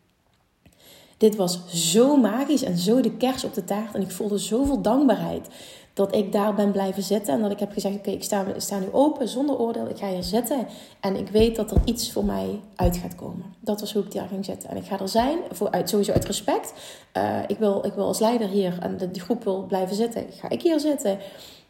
[1.16, 3.94] Dit was zo magisch en zo de kers op de taart.
[3.94, 5.48] En ik voelde zoveel dankbaarheid
[5.96, 7.34] dat ik daar ben blijven zitten.
[7.34, 9.88] En dat ik heb gezegd: Oké, ik, sta, sta nu open zonder oordeel.
[9.88, 10.66] Ik ga hier zitten.
[11.00, 13.54] En ik weet dat er iets voor mij uit gaat komen.
[13.60, 14.70] Dat was hoe ik daar ging zitten.
[14.70, 16.72] En ik ga er zijn, voor, sowieso uit respect.
[17.16, 20.26] Uh, ik, wil, ik wil als leider hier en de, die groep wil blijven zitten.
[20.30, 21.18] Ga ik hier zitten.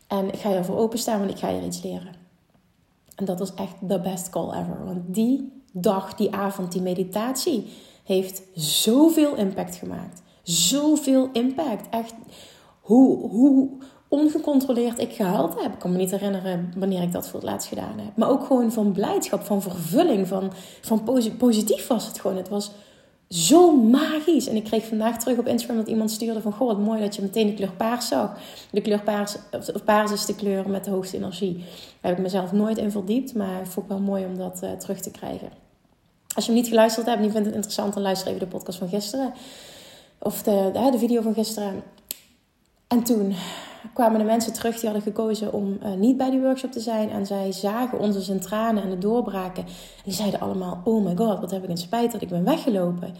[0.06, 2.14] En ik ga ervoor openstaan, want ik ga hier iets leren.
[3.14, 4.84] En dat was echt de best call ever.
[4.84, 7.66] Want die dag, die avond, die meditatie
[8.04, 10.22] heeft zoveel impact gemaakt.
[10.42, 11.88] Zoveel impact.
[11.90, 12.14] Echt
[12.80, 13.68] hoe, hoe
[14.08, 15.72] ongecontroleerd ik gehuild heb.
[15.72, 18.16] Ik kan me niet herinneren wanneer ik dat voor het laatst gedaan heb.
[18.16, 21.02] Maar ook gewoon van blijdschap, van vervulling, van, van
[21.38, 22.36] positief was het gewoon.
[22.36, 22.70] Het was
[23.28, 24.48] zo magisch.
[24.48, 26.52] En ik kreeg vandaag terug op Instagram dat iemand stuurde van...
[26.52, 28.38] Goh, wat mooi dat je meteen de kleur paars zag.
[28.70, 29.36] De kleur paars,
[29.74, 31.54] of paars is de kleur met de hoogste energie.
[31.56, 33.34] Daar heb ik mezelf nooit in verdiept.
[33.34, 35.48] Maar ik vond het wel mooi om dat uh, terug te krijgen.
[36.34, 37.94] Als je hem niet geluisterd hebt en je vindt het interessant...
[37.94, 39.32] dan luister even de podcast van gisteren.
[40.18, 41.82] Of de, de, de video van gisteren.
[42.86, 43.34] En toen
[43.92, 47.10] kwamen de mensen terug die hadden gekozen om uh, niet bij die workshop te zijn.
[47.10, 49.64] En zij zagen onze tranen en de doorbraken.
[49.64, 52.44] En die zeiden allemaal: Oh my god, wat heb ik een spijt dat ik ben
[52.44, 53.14] weggelopen.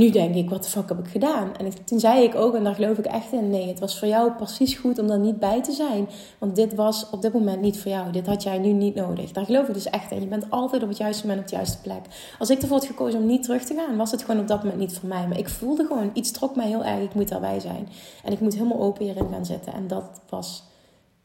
[0.00, 1.56] Nu denk ik, wat de fuck heb ik gedaan?
[1.56, 4.08] En toen zei ik ook, en daar geloof ik echt in, nee, het was voor
[4.08, 6.08] jou precies goed om er niet bij te zijn.
[6.38, 8.12] Want dit was op dit moment niet voor jou.
[8.12, 9.32] Dit had jij nu niet nodig.
[9.32, 10.20] Daar geloof ik dus echt in.
[10.20, 12.00] Je bent altijd op het juiste moment op de juiste plek.
[12.38, 14.62] Als ik ervoor had gekozen om niet terug te gaan, was het gewoon op dat
[14.62, 15.28] moment niet voor mij.
[15.28, 17.88] Maar ik voelde gewoon, iets trok mij heel erg, ik moet daarbij zijn.
[18.24, 19.72] En ik moet helemaal open hierin gaan zitten.
[19.72, 20.62] En dat was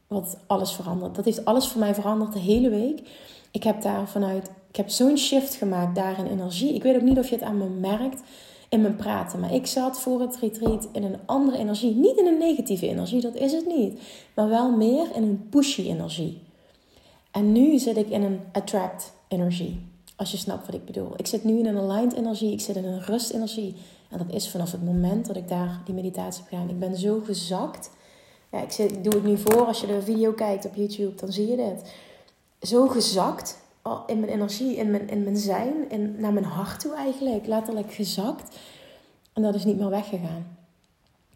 [0.06, 1.14] wat alles veranderd.
[1.14, 3.08] Dat heeft alles voor mij veranderd de hele week.
[3.50, 6.74] Ik heb daar vanuit, ik heb zo'n shift gemaakt daar in energie.
[6.74, 8.22] Ik weet ook niet of je het aan me merkt
[8.68, 9.40] in mijn praten.
[9.40, 11.94] Maar ik zat voor het retreat in een andere energie.
[11.94, 14.00] Niet in een negatieve energie, dat is het niet.
[14.34, 16.40] Maar wel meer in een pushy energie.
[17.30, 19.80] En nu zit ik in een attract energie.
[20.16, 21.12] Als je snapt wat ik bedoel.
[21.16, 22.52] Ik zit nu in een aligned energie.
[22.52, 23.74] Ik zit in een rust energie.
[24.10, 26.70] En dat is vanaf het moment dat ik daar die meditatie heb.
[26.70, 27.90] Ik ben zo gezakt.
[28.52, 29.66] Ja, ik, zit, ik doe het nu voor.
[29.66, 31.94] Als je de video kijkt op YouTube, dan zie je dit.
[32.60, 33.58] Zo gezakt
[34.06, 35.74] in mijn energie, in mijn, in mijn zijn,
[36.18, 38.58] naar mijn hart toe eigenlijk, letterlijk gezakt.
[39.32, 40.56] En dat is niet meer weggegaan.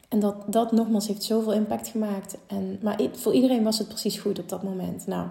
[0.08, 2.36] En dat, dat nogmaals heeft zoveel impact gemaakt.
[2.46, 5.06] En, maar voor iedereen was het precies goed op dat moment.
[5.06, 5.26] Nou,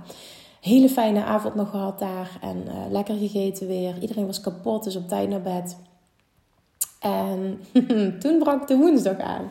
[0.62, 2.38] hele fijne avond nog gehad daar.
[2.41, 4.01] En uh, lekker gegeten weer.
[4.01, 5.77] Iedereen was kapot, dus op tijd naar bed.
[6.99, 7.60] En
[8.21, 9.49] toen brak de woensdag aan.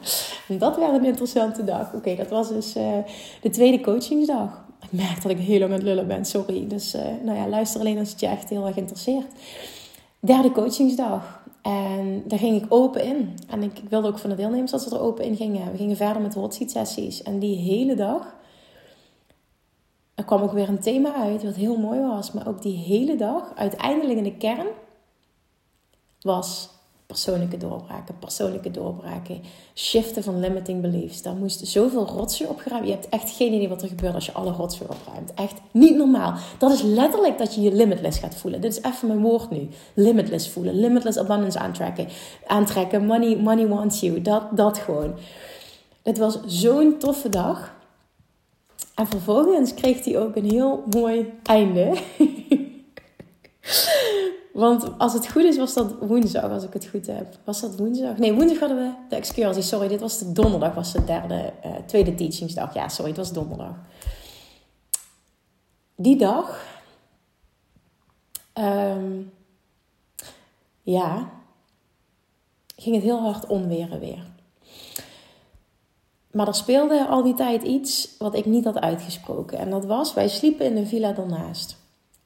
[0.49, 1.95] En dat werd een interessante dag.
[1.95, 2.93] Oké, dat was dus uh,
[3.41, 4.65] de tweede coachingsdag.
[4.83, 6.67] Ik merk dat ik heel lang aan het lullen ben, sorry.
[6.69, 9.27] Dus uh, nou ja, luister alleen als het je echt heel erg interesseert.
[10.21, 11.47] Derde coachingsdag.
[11.63, 13.39] En daar ging ik open in.
[13.49, 15.71] En ik, ik wilde ook van de deelnemers dat ze er open in gingen.
[15.73, 17.23] We gingen verder met hot sessies.
[17.23, 18.37] En die hele dag...
[20.15, 22.33] Er kwam ook weer een thema uit wat heel mooi was.
[22.33, 24.67] Maar ook die hele dag, uiteindelijk in de kern...
[26.21, 26.69] was
[27.09, 29.43] persoonlijke doorbraken, persoonlijke doorbraken,
[29.75, 31.23] shiften van limiting beliefs.
[31.23, 32.87] Daar moest zoveel rotzooi opgeruimd.
[32.87, 35.35] Je hebt echt geen idee wat er gebeurt als je alle rotzooi opruimt.
[35.35, 36.35] Echt niet normaal.
[36.59, 38.61] Dat is letterlijk dat je je limitless gaat voelen.
[38.61, 39.69] Dit is even mijn woord nu.
[39.95, 42.09] Limitless voelen, limitless abundance aantrekken,
[42.47, 43.07] aantrekken.
[43.07, 44.23] Money, money wants you.
[44.23, 45.15] Dat, dat gewoon.
[46.03, 47.75] Het was zo'n toffe dag.
[48.95, 51.97] En vervolgens kreeg hij ook een heel mooi einde.
[54.53, 57.37] Want als het goed is, was dat woensdag, als ik het goed heb.
[57.45, 58.17] Was dat woensdag?
[58.17, 59.63] Nee, woensdag hadden we de excursie.
[59.63, 62.75] Sorry, dit was de donderdag, was de derde, uh, tweede teachingsdag.
[62.75, 63.75] Ja, sorry, het was donderdag.
[65.95, 66.67] Die dag,
[68.55, 69.33] um,
[70.83, 71.31] ja,
[72.77, 74.27] ging het heel hard onweren weer.
[76.31, 79.59] Maar er speelde al die tijd iets wat ik niet had uitgesproken.
[79.59, 81.78] En dat was, wij sliepen in de villa daarnaast.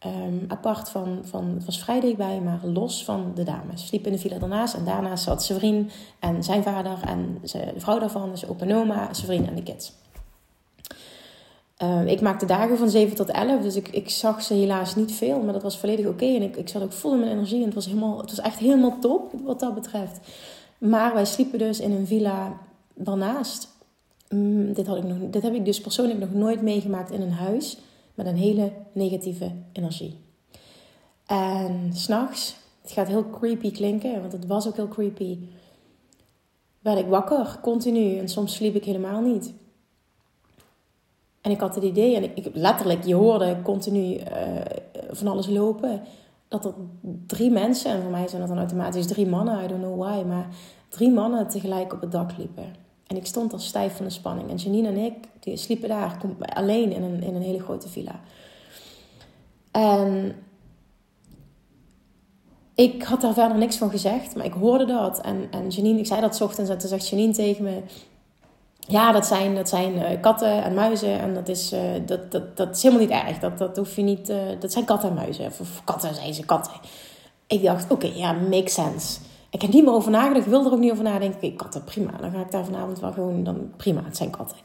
[0.03, 3.87] Ehm, apart van, van, het was vrij dichtbij, maar los van de dames.
[3.87, 7.99] Sliep in de villa daarnaast en daarnaast zat vriend en zijn vader en de vrouw
[7.99, 9.93] daarvan, dus opa zijn vriend en de kids.
[11.83, 15.13] Um, ik maakte dagen van 7 tot 11, dus ik, ik zag ze helaas niet
[15.13, 16.25] veel, maar dat was volledig oké.
[16.25, 18.41] En ik, ik zat ook vol in mijn energie en het was, helemaal, het was
[18.41, 20.21] echt helemaal top wat dat betreft.
[20.79, 22.59] Maar wij sliepen dus in een villa
[22.95, 23.69] daarnaast.
[24.29, 27.33] Mm, dit, had ik nog, dit heb ik dus persoonlijk nog nooit meegemaakt in een
[27.33, 27.79] huis
[28.15, 30.19] met een hele negatieve energie.
[31.27, 35.39] En s'nachts, het gaat heel creepy klinken, want het was ook heel creepy,
[36.81, 38.17] werd ik wakker, continu.
[38.17, 39.55] En soms sliep ik helemaal niet.
[41.41, 44.25] En ik had het idee, en ik, letterlijk, je hoorde continu uh,
[45.11, 46.03] van alles lopen,
[46.49, 46.75] dat er
[47.27, 50.23] drie mensen, en voor mij zijn dat dan automatisch drie mannen, I don't know why,
[50.27, 50.49] maar
[50.89, 52.75] drie mannen tegelijk op het dak liepen.
[53.13, 54.51] En ik stond al stijf van de spanning.
[54.51, 58.21] En Janine en ik die sliepen daar alleen in een, in een hele grote villa.
[59.71, 60.35] En
[62.75, 65.21] ik had daar verder niks van gezegd, maar ik hoorde dat.
[65.21, 67.83] En, en Janine, ik zei dat ochtends en toen zegt Janine tegen me...
[68.79, 72.57] Ja, dat zijn, dat zijn uh, katten en muizen en dat is, uh, dat, dat,
[72.57, 73.39] dat is helemaal niet erg.
[73.39, 74.31] Dat, dat hoef je niet...
[74.31, 75.47] Uh, dat zijn katten en muizen.
[75.47, 76.73] Of, katten, zijn ze, katten.
[77.47, 79.19] Ik dacht, oké, ja, makes sense.
[79.53, 80.45] Ik heb niet meer over nagedacht.
[80.45, 81.37] Ik wil er ook niet over nadenken.
[81.37, 82.11] Oké, katten, prima.
[82.21, 83.45] Dan ga ik daar vanavond wel gewoon...
[83.45, 84.57] Dan, prima, het zijn katten.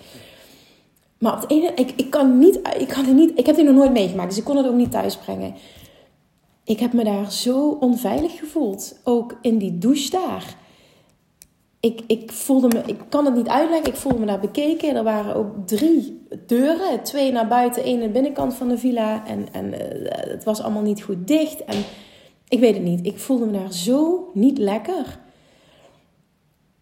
[1.20, 1.72] Maar op het ene...
[1.76, 2.60] Ik, ik kan niet...
[2.78, 4.30] Ik, kan het niet, ik heb dit nog nooit meegemaakt.
[4.30, 5.56] Dus ik kon het ook niet thuis brengen.
[6.64, 9.00] Ik heb me daar zo onveilig gevoeld.
[9.04, 10.56] Ook in die douche daar.
[11.80, 12.82] Ik, ik voelde me...
[12.86, 13.88] Ik kan het niet uitleggen.
[13.88, 14.96] Ik voelde me daar bekeken.
[14.96, 17.04] Er waren ook drie deuren.
[17.04, 19.28] Twee naar buiten, één aan de binnenkant van de villa.
[19.28, 19.78] En, en uh,
[20.10, 21.66] het was allemaal niet goed dicht.
[21.66, 21.84] En
[22.48, 23.06] ik weet het niet.
[23.06, 25.20] Ik voelde me daar zo niet lekker.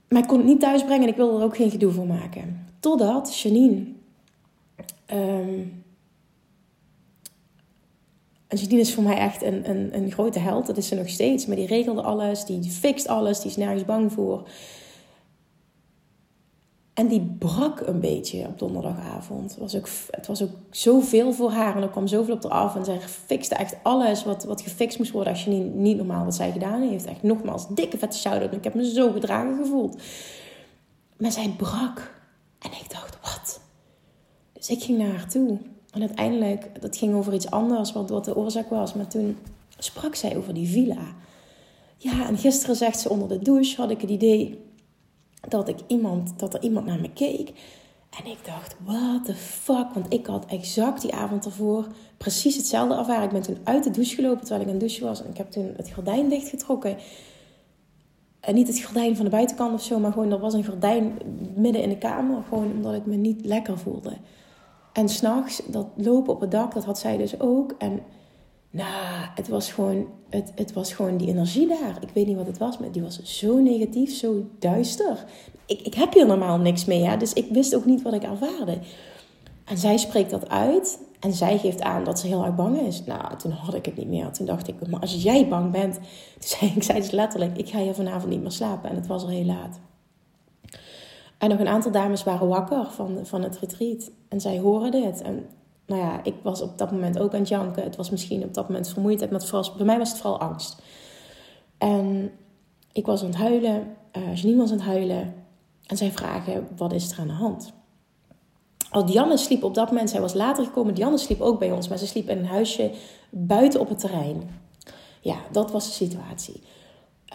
[0.08, 2.08] Maar ik kon het niet thuis brengen en ik wilde er ook geen gedoe voor
[2.08, 2.68] maken.
[2.80, 3.86] Totdat Janine.
[5.14, 5.84] Um,
[8.48, 10.66] en Janine is voor mij echt een, een, een grote held.
[10.66, 11.46] Dat is ze nog steeds.
[11.46, 12.46] Maar die regelde alles.
[12.46, 13.40] Die fixt alles.
[13.40, 14.48] Die is nergens bang voor.
[16.96, 19.52] En die brak een beetje op donderdagavond.
[19.52, 21.76] Het was ook, het was ook zoveel voor haar.
[21.76, 22.76] En er kwam zoveel op haar af.
[22.76, 25.34] En zij fixte echt alles wat, wat gefixt moest worden.
[25.34, 27.06] Als je niet, niet normaal wat zij gedaan heeft.
[27.06, 28.54] Echt nogmaals, dikke vette shout-out.
[28.54, 30.02] Ik heb me zo gedragen gevoeld.
[31.18, 32.14] Maar zij brak.
[32.60, 33.60] En ik dacht, wat?
[34.54, 35.58] Dus ik ging naar haar toe.
[35.92, 38.94] En uiteindelijk, dat ging over iets anders, wat, wat de oorzaak was.
[38.94, 39.38] Maar toen
[39.78, 41.16] sprak zij over die villa.
[41.98, 44.60] Ja, en gisteren zegt ze onder de douche, had ik het idee
[45.48, 47.54] dat, ik iemand, dat er iemand naar me keek.
[48.20, 49.94] En ik dacht, what the fuck?
[49.94, 53.24] Want ik had exact die avond ervoor precies hetzelfde ervaren.
[53.24, 55.24] Ik ben toen uit de douche gelopen terwijl ik in de douche was.
[55.24, 56.98] En ik heb toen het gordijn dichtgetrokken.
[58.40, 61.18] En niet het gordijn van de buitenkant of zo, maar gewoon er was een gordijn
[61.56, 62.44] midden in de kamer.
[62.50, 64.18] Gewoon omdat ik me niet lekker voelde.
[64.94, 67.76] En s'nachts, dat lopen op het dak, dat had zij dus ook.
[67.78, 68.00] En
[68.76, 71.98] nou, het was gewoon, het, het was gewoon die energie daar.
[72.00, 75.26] Ik weet niet wat het was, maar die was zo negatief, zo duister.
[75.66, 78.78] Ik, ik heb hier normaal niks mee, dus ik wist ook niet wat ik ervaarde.
[79.66, 83.04] En zij spreekt dat uit en zij geeft aan dat ze heel erg bang is.
[83.06, 84.32] Nou, toen had ik het niet meer.
[84.32, 85.96] Toen dacht ik, maar als jij bang bent...
[86.40, 88.90] Toen zei, ik zei dus letterlijk, ik ga hier vanavond niet meer slapen.
[88.90, 89.80] En het was al heel laat.
[91.38, 94.12] En nog een aantal dames waren wakker van, van het retreat.
[94.30, 95.22] En zij horen dit.
[95.22, 95.46] En
[95.86, 97.84] nou ja, ik was op dat moment ook aan het janken.
[97.84, 100.82] Het was misschien op dat moment vermoeidheid, maar vooral, bij mij was het vooral angst.
[101.78, 102.32] En
[102.92, 105.34] ik was aan het huilen, uh, Janine was aan het huilen.
[105.86, 107.74] En zij vragen, wat is er aan de hand?
[108.90, 110.94] Al Dianne sliep op dat moment, zij was later gekomen.
[110.94, 112.92] Dianne sliep ook bij ons, maar ze sliep in een huisje
[113.30, 114.50] buiten op het terrein.
[115.22, 116.64] Ja, dat was de situatie.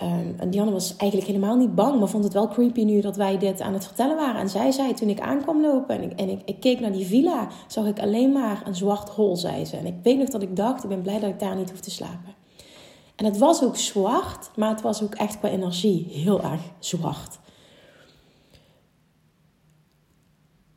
[0.03, 3.17] Um, en Dianne was eigenlijk helemaal niet bang, maar vond het wel creepy nu dat
[3.17, 4.41] wij dit aan het vertellen waren.
[4.41, 7.07] En zij zei toen ik aankwam lopen en, ik, en ik, ik, keek naar die
[7.07, 9.77] villa, zag ik alleen maar een zwart hol, zei ze.
[9.77, 11.81] En ik weet nog dat ik dacht, ik ben blij dat ik daar niet hoef
[11.81, 12.35] te slapen.
[13.17, 17.39] En het was ook zwart, maar het was ook echt qua energie heel erg zwart.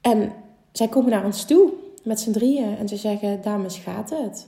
[0.01, 0.33] En
[0.71, 4.47] zij komen naar ons toe met z'n drieën en ze zeggen, dames, gaat het?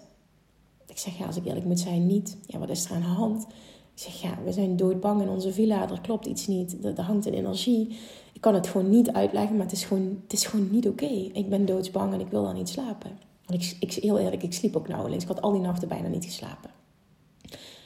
[0.88, 2.38] Ik zeg, ja, als ik eerlijk moet zijn, niet.
[2.46, 3.46] Ja, wat is er aan de hand?
[3.96, 5.90] Ik zeg, ja, we zijn doodbang in onze villa.
[5.90, 6.86] Er klopt iets niet.
[6.86, 7.98] Er, hangt een energie.
[8.34, 11.30] Ik kan het gewoon niet uitleggen, maar het is gewoon, het is gewoon niet oké.
[11.34, 13.12] Ik ben doodsbang en ik wil dan niet slapen.
[13.46, 15.24] Want ik, ik, heel eerlijk, ik sliep ook nauwelijks.
[15.24, 16.70] Ik had al die nachten bijna niet geslapen.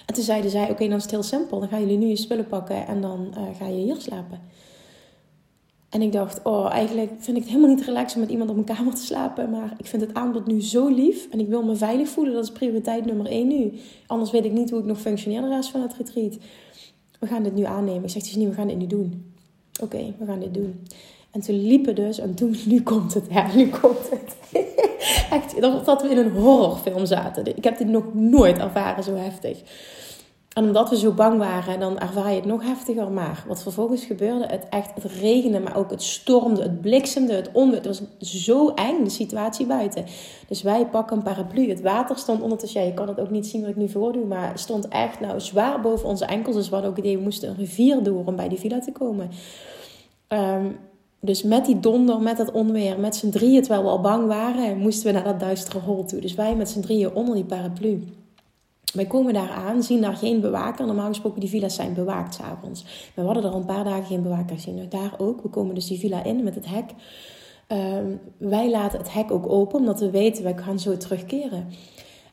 [0.06, 1.60] En toen zeiden zij, oké, dan is het heel simpel.
[1.60, 4.40] Dan gaan jullie nu je spullen pakken en dan uh, ga je hier slapen.
[5.90, 8.56] En ik dacht, oh, eigenlijk vind ik het helemaal niet relaxed om met iemand op
[8.56, 9.50] mijn kamer te slapen.
[9.50, 11.28] Maar ik vind het aanbod nu zo lief.
[11.32, 12.34] En ik wil me veilig voelen.
[12.34, 13.74] Dat is prioriteit nummer één nu.
[14.08, 16.38] Anders weet ik niet hoe ik nog functioneer de rest van het retreat.
[17.20, 18.04] We gaan dit nu aannemen.
[18.04, 19.34] Ik zeg tegen niet, we gaan dit nu doen.
[19.82, 20.88] Oké, we gaan dit doen.
[21.32, 24.36] En toen liepen dus, en toen, nu komt het, ja, nu komt het.
[25.32, 27.56] Echt, dat we in een horrorfilm zaten.
[27.56, 29.62] Ik heb dit nog nooit ervaren zo heftig.
[30.60, 33.12] En omdat we zo bang waren, dan ervaar je het nog heftiger.
[33.12, 37.50] Maar wat vervolgens gebeurde, het echt, het regende, maar ook het stormde, het bliksemde, het
[37.54, 37.78] onweer.
[37.78, 40.06] Het was zo eng, de situatie buiten.
[40.48, 41.70] Dus wij pakken een paraplu.
[41.70, 44.60] Het water stond ondertussen, je kan het ook niet zien wat ik nu voordoe, maar
[44.60, 46.56] stond echt nou, zwaar boven onze enkels.
[46.56, 48.80] Dus we hadden ook het idee, we moesten een rivier door om bij die villa
[48.80, 49.30] te komen.
[50.28, 50.66] Ehm,
[51.20, 54.78] dus met die donder, met dat onweer, met z'n drieën, terwijl we al bang waren,
[54.78, 56.20] moesten we naar dat duistere hol toe.
[56.20, 58.04] Dus wij met z'n drieën onder die paraplu.
[58.94, 60.86] Wij komen daar aan, zien daar geen bewaker.
[60.86, 63.12] Normaal gesproken, die villa's zijn bewaakt s'avonds.
[63.14, 64.90] We hadden er al een paar dagen geen bewaker gezien.
[64.90, 65.42] Daar ook.
[65.42, 66.92] We komen dus die villa in met het hek.
[67.68, 68.06] Ehm,
[68.38, 71.68] wij laten het hek ook open, omdat we weten, wij gaan zo terugkeren.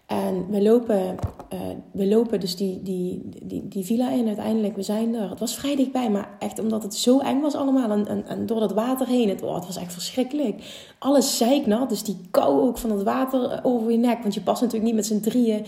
[0.07, 1.17] En we lopen,
[1.53, 1.61] uh,
[1.93, 4.77] we lopen dus die, die, die, die villa in uiteindelijk.
[4.77, 5.31] We zijn er.
[5.31, 7.91] Het was vrij dichtbij, maar echt omdat het zo eng was allemaal.
[8.07, 9.29] En door dat water heen.
[9.29, 10.63] Het, oh, het was echt verschrikkelijk.
[10.99, 11.89] Alles zeiknat.
[11.89, 14.23] Dus die kou ook van het water over je nek.
[14.23, 15.65] Want je past natuurlijk niet met z'n drieën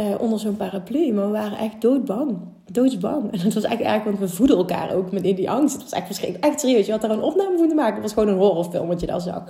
[0.00, 1.12] uh, onder zo'n paraplu.
[1.12, 2.38] Maar we waren echt doodbang.
[2.72, 3.32] Doodsbang.
[3.32, 5.74] En het was echt erg, want we voeden elkaar ook met in die angst.
[5.74, 6.44] Het was echt verschrikkelijk.
[6.44, 6.86] Echt serieus.
[6.86, 7.94] Je had daar een opname te maken.
[7.94, 9.44] Het was gewoon een horrorfilm wat je daar zag.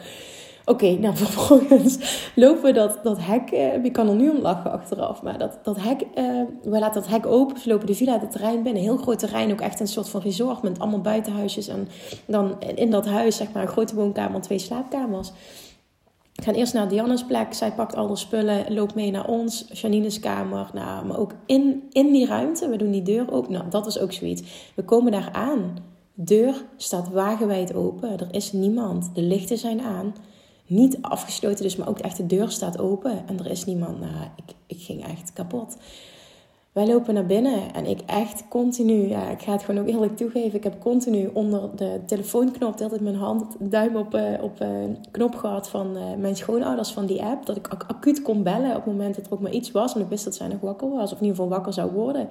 [0.64, 1.98] Oké, nou vervolgens
[2.35, 3.52] lopen we dat, dat hek.
[3.52, 5.22] Uh, ik kan er nu om lachen achteraf.
[5.22, 7.57] Maar dat, dat hek, uh, we laten dat hek open.
[7.57, 8.83] We lopen de villa het terrein binnen.
[8.83, 9.52] Heel groot terrein.
[9.52, 11.68] Ook echt een soort van resort met allemaal buitenhuisjes.
[11.68, 11.88] En
[12.26, 15.33] dan in dat huis, zeg maar, een grote woonkamer en twee slaapkamers.
[16.42, 17.55] We gaan eerst naar Diana's plek.
[17.55, 20.70] Zij pakt al haar spullen, loopt mee naar ons, Janine's kamer.
[20.72, 22.68] Nou, maar ook in, in die ruimte.
[22.68, 23.52] We doen die deur open.
[23.52, 24.42] Nou, dat is ook zoiets.
[24.74, 25.76] We komen daar aan.
[26.14, 28.18] De deur staat wagenwijd open.
[28.18, 29.14] Er is niemand.
[29.14, 30.14] De lichten zijn aan.
[30.66, 33.26] Niet afgesloten dus, maar ook echt de deur staat open.
[33.26, 34.01] En er is niemand.
[34.01, 35.76] Nou, ik, ik ging echt kapot.
[36.73, 40.16] Wij lopen naar binnen en ik echt continu, ja, ik ga het gewoon ook eerlijk
[40.16, 44.68] toegeven, ik heb continu onder de telefoonknop altijd mijn hand, duim op, uh, op uh,
[45.11, 47.47] knop gehad van uh, mijn schoonouders van die app.
[47.47, 49.95] Dat ik acuut kon bellen op het moment dat er ook maar iets was.
[49.95, 52.29] En ik wist dat zij nog wakker was, of in ieder geval wakker zou worden.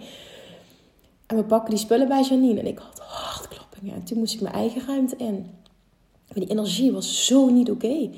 [1.27, 3.95] En we pakken die spullen bij Janine en ik had hartkloppingen.
[3.95, 5.49] En toen moest ik mijn eigen ruimte in.
[6.33, 8.09] Die energie was zo niet oké.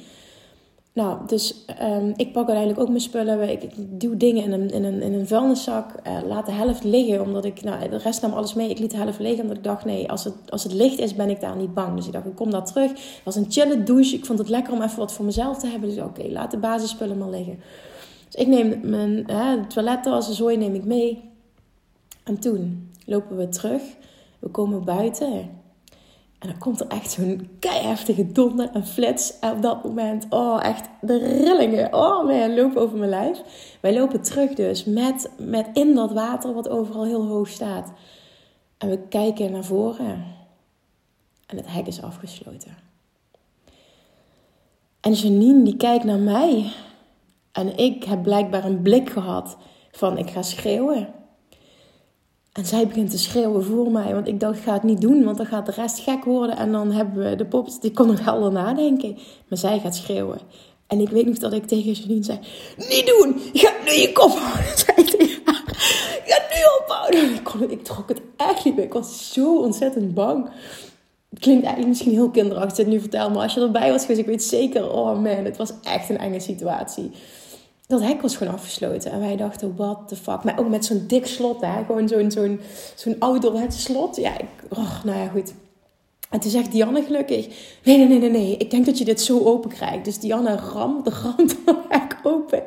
[0.93, 3.49] Nou, dus um, ik pak uiteindelijk ook mijn spullen.
[3.49, 5.89] Ik, ik doe dingen in een, in een, in een vuilniszak.
[6.07, 7.63] Uh, laat de helft liggen, omdat ik...
[7.63, 8.69] Nou, de rest nam alles mee.
[8.69, 9.85] Ik liet de helft liggen, omdat ik dacht...
[9.85, 11.95] Nee, als het, als het licht is, ben ik daar niet bang.
[11.95, 12.89] Dus ik dacht, ik kom daar terug.
[12.89, 14.15] Het was een chille douche.
[14.15, 15.89] Ik vond het lekker om even wat voor mezelf te hebben.
[15.89, 17.59] Dus oké, laat de basisspullen maar liggen.
[18.29, 21.31] Dus ik neem mijn hè, toiletten een zooi neem ik mee.
[22.23, 23.81] En toen lopen we terug.
[24.39, 25.61] We komen buiten.
[26.43, 29.39] En dan komt er echt zo'n keiheftige donder en flits.
[29.39, 31.93] En op dat moment, oh, echt de rillingen.
[31.93, 33.41] Oh man, lopen over mijn lijf.
[33.81, 37.91] Wij lopen terug dus met, met in dat water wat overal heel hoog staat.
[38.77, 40.25] En we kijken naar voren.
[41.45, 42.77] En het hek is afgesloten.
[44.99, 46.71] En Janine die kijkt naar mij.
[47.51, 49.57] En ik heb blijkbaar een blik gehad
[49.91, 51.13] van ik ga schreeuwen.
[52.53, 54.13] En zij begint te schreeuwen voor mij.
[54.13, 55.23] Want ik dacht, ga het niet doen.
[55.23, 56.57] Want dan gaat de rest gek worden.
[56.57, 57.79] En dan hebben we de pops.
[57.79, 59.17] Die kon nog helder nadenken.
[59.47, 60.39] Maar zij gaat schreeuwen.
[60.87, 62.39] En ik weet nog dat ik tegen Janine zei.
[62.77, 63.41] Niet doen!
[63.53, 64.77] Gaat nu je kop houden.
[66.25, 67.33] Gaat nu ophouden.
[67.33, 68.85] Ik, kon, ik trok het echt niet meer.
[68.85, 70.49] Ik was zo ontzettend bang.
[71.29, 72.85] Het klinkt eigenlijk misschien heel kinderachtig.
[72.85, 73.29] Nu vertel.
[73.29, 74.19] Maar als je erbij was geweest.
[74.19, 74.91] Ik weet zeker.
[74.91, 77.11] Oh man, het was echt een enge situatie
[77.87, 79.11] dat hek was gewoon afgesloten.
[79.11, 80.43] En wij dachten, what the fuck.
[80.43, 81.83] Maar ook met zo'n dik slot, hè.
[81.85, 82.59] Gewoon zo'n zo'n
[82.95, 84.15] zo'n ouderwets slot.
[84.15, 85.53] Ja, ik, oh, nou ja, goed.
[86.29, 87.47] En toen zegt Dianne gelukkig,
[87.83, 88.57] nee, nee, nee, nee.
[88.57, 90.05] Ik denk dat je dit zo open krijgt.
[90.05, 92.63] Dus Dianne ramt de rand van hek open.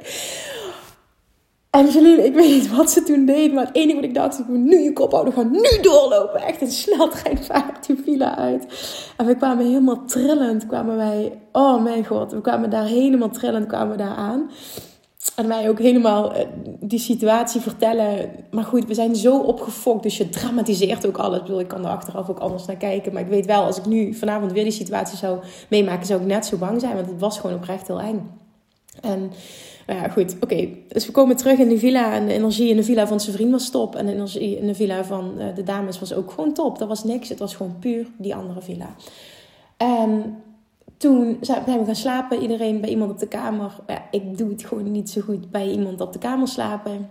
[1.71, 4.39] En Janine, ik weet niet wat ze toen deed, maar het enige wat ik dacht,
[4.39, 6.41] ik moet nu je kop houden, gaan nu doorlopen.
[6.41, 8.67] Echt een sneltreinvaart die villa uit.
[9.17, 13.67] En we kwamen helemaal trillend, kwamen wij, oh mijn god, we kwamen daar helemaal trillend,
[13.67, 14.51] kwamen we daar aan
[15.35, 16.47] en mij ook helemaal eh,
[16.81, 18.31] die situatie vertellen.
[18.51, 21.39] Maar goed, we zijn zo opgefokt, dus je dramatiseert ook alles.
[21.39, 23.13] Ik, bedoel, ik kan er achteraf ook anders naar kijken.
[23.13, 26.27] Maar ik weet wel, als ik nu vanavond weer die situatie zou meemaken, zou ik
[26.27, 26.95] net zo bang zijn.
[26.95, 28.31] Want het was gewoon oprecht heel eng.
[29.01, 29.33] En
[29.87, 30.69] nou ja, goed, oké.
[30.89, 32.13] Dus we komen terug in de villa.
[32.13, 33.97] En de energie in de villa van zijn vriend was top.
[33.97, 36.79] En de energie in de villa van eh, de dames was ook gewoon top.
[36.79, 37.29] Dat was niks.
[37.29, 38.95] Het was gewoon puur die andere villa.
[39.77, 40.37] En
[40.97, 43.73] toen zijn we gaan slapen, iedereen bij iemand op de kamer.
[43.87, 47.11] Ja, ik doe het gewoon niet zo goed bij iemand op de kamer slapen.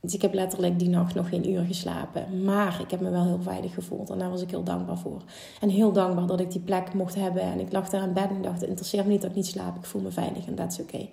[0.00, 2.44] Dus ik heb letterlijk die nacht nog geen uur geslapen.
[2.44, 4.10] Maar ik heb me wel heel veilig gevoeld.
[4.10, 5.22] En daar was ik heel dankbaar voor.
[5.60, 7.42] En heel dankbaar dat ik die plek mocht hebben.
[7.42, 9.46] En ik lag daar in bed en dacht, het interesseert me niet dat ik niet
[9.46, 9.76] slaap.
[9.76, 11.08] Ik voel me veilig en dat is oké.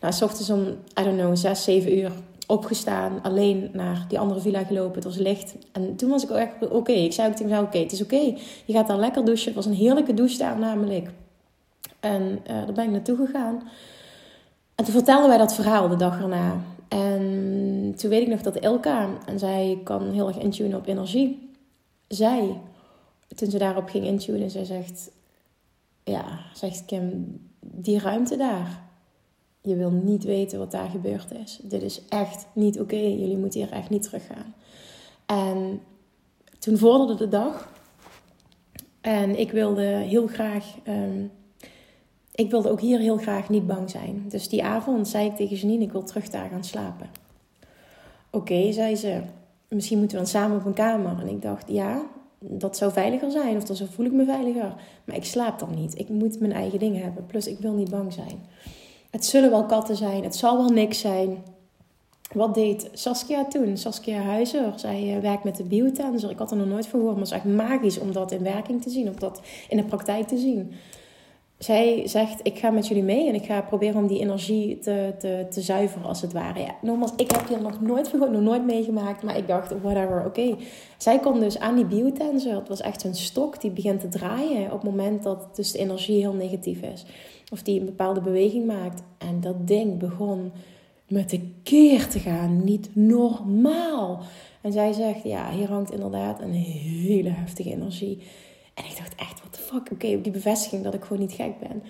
[0.00, 0.60] Nou, s ochtends om,
[1.00, 2.12] I don't know, 6, 7 uur
[2.50, 3.22] opgestaan.
[3.22, 4.94] Alleen naar die andere villa gelopen.
[4.94, 5.54] Het was licht.
[5.72, 6.92] En toen was ik ook echt oké.
[6.92, 8.34] Ik zei ook tegen mezelf, oké, het is oké.
[8.64, 9.46] Je gaat daar lekker douchen.
[9.46, 11.10] Het was een heerlijke douche daar namelijk.
[12.00, 13.62] En uh, daar ben ik naartoe gegaan.
[14.74, 16.60] En toen vertelden wij dat verhaal de dag erna.
[16.88, 21.50] En toen weet ik nog dat Elka, en zij kan heel erg intunen op energie,
[22.08, 22.60] zij,
[23.34, 25.10] toen ze daarop ging intunen, zij zegt,
[26.04, 26.24] ja,
[26.54, 28.82] zegt Kim, die ruimte daar,
[29.62, 31.60] je wil niet weten wat daar gebeurd is.
[31.62, 32.96] Dit is echt niet oké.
[32.96, 34.54] Jullie moeten hier echt niet teruggaan.
[35.26, 35.80] En
[36.58, 37.72] toen vorderde de dag.
[39.00, 40.74] En ik wilde heel graag.
[40.84, 41.24] Ehm,
[42.34, 44.24] ik wilde ook hier heel graag niet bang zijn.
[44.28, 47.10] Dus die avond zei ik tegen Janine: Ik wil terug daar gaan slapen.
[48.30, 49.20] Oké, zei ze.
[49.68, 51.20] Misschien moeten we dan samen op een kamer.
[51.20, 52.02] En ik dacht: Ja,
[52.38, 53.56] dat zou veiliger zijn.
[53.56, 54.74] Of dan voel ik me veiliger.
[55.04, 55.98] Maar ik slaap dan niet.
[55.98, 57.26] Ik moet mijn eigen dingen hebben.
[57.26, 58.40] Plus, ik wil niet bang zijn.
[59.10, 61.44] Het zullen wel katten zijn, het zal wel niks zijn.
[62.32, 63.76] Wat deed Saskia toen?
[63.76, 64.72] Saskia Huizer.
[64.76, 66.30] Zij uh, werkt met de biotensor.
[66.30, 68.42] Ik had er nog nooit van gehoord, maar het is echt magisch om dat in
[68.42, 70.72] werking te zien, om dat in de praktijk te zien.
[71.60, 75.14] Zij zegt, ik ga met jullie mee en ik ga proberen om die energie te,
[75.18, 76.60] te, te zuiveren als het ware.
[76.60, 80.56] Ja, nogmaals, ik heb hier nog nooit nog nooit meegemaakt, maar ik dacht, whatever, oké.
[80.96, 82.54] Zij komt dus aan die biotensor.
[82.54, 85.78] Het was echt een stok die begint te draaien op het moment dat dus de
[85.78, 87.04] energie heel negatief is.
[87.52, 89.02] Of die een bepaalde beweging maakt.
[89.18, 90.52] En dat ding begon
[91.08, 92.64] met de keer te gaan.
[92.64, 94.22] Niet normaal.
[94.60, 98.18] En zij zegt, ja, hier hangt inderdaad een hele heftige energie.
[98.80, 99.80] En ik dacht echt, what the fuck?
[99.80, 101.82] Oké, okay, die bevestiging dat ik gewoon niet gek ben.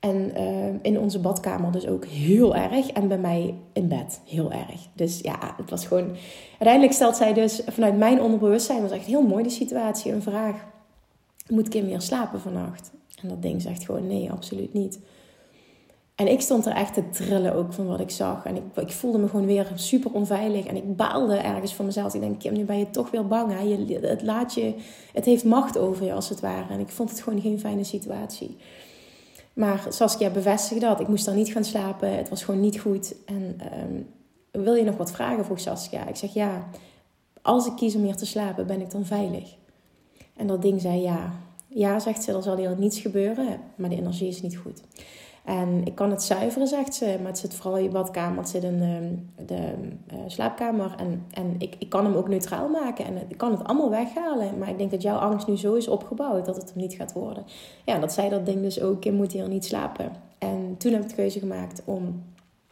[0.00, 2.90] En uh, in onze badkamer dus ook heel erg.
[2.90, 4.88] En bij mij in bed heel erg.
[4.92, 6.16] Dus ja, het was gewoon...
[6.50, 8.82] Uiteindelijk stelt zij dus vanuit mijn onderbewustzijn...
[8.82, 10.12] was echt heel mooi de situatie.
[10.12, 10.66] Een vraag.
[11.48, 12.92] Moet Kim weer slapen vannacht?
[13.22, 14.98] En dat ding zegt gewoon nee, absoluut niet.
[16.20, 18.44] En ik stond er echt te trillen ook van wat ik zag.
[18.44, 20.66] En ik, ik voelde me gewoon weer super onveilig.
[20.66, 22.14] En ik baalde ergens van mezelf.
[22.14, 23.52] Ik denk, Kim, nu ben je toch weer bang.
[23.62, 24.74] Je, het, laat je,
[25.12, 26.72] het heeft macht over je als het ware.
[26.72, 28.56] En ik vond het gewoon geen fijne situatie.
[29.52, 31.00] Maar Saskia bevestigde dat.
[31.00, 32.16] Ik moest dan niet gaan slapen.
[32.16, 33.14] Het was gewoon niet goed.
[33.26, 34.08] En um,
[34.62, 35.44] wil je nog wat vragen?
[35.44, 36.08] vroeg Saskia.
[36.08, 36.68] Ik zeg ja.
[37.42, 39.54] Als ik kies om hier te slapen, ben ik dan veilig?
[40.36, 41.32] En dat ding zei ja.
[41.66, 44.80] Ja, zegt ze, er zal hier niets gebeuren, maar de energie is niet goed.
[45.44, 48.48] En ik kan het zuiveren, zegt ze, maar het zit vooral in je badkamer, het
[48.48, 49.72] zit in de, de
[50.12, 50.94] uh, slaapkamer.
[50.96, 54.58] En, en ik, ik kan hem ook neutraal maken en ik kan het allemaal weghalen.
[54.58, 57.12] Maar ik denk dat jouw angst nu zo is opgebouwd dat het hem niet gaat
[57.12, 57.44] worden.
[57.84, 60.12] Ja, dat zei dat ding dus ook, je moet hier niet slapen.
[60.38, 62.22] En toen heb ik de keuze gemaakt om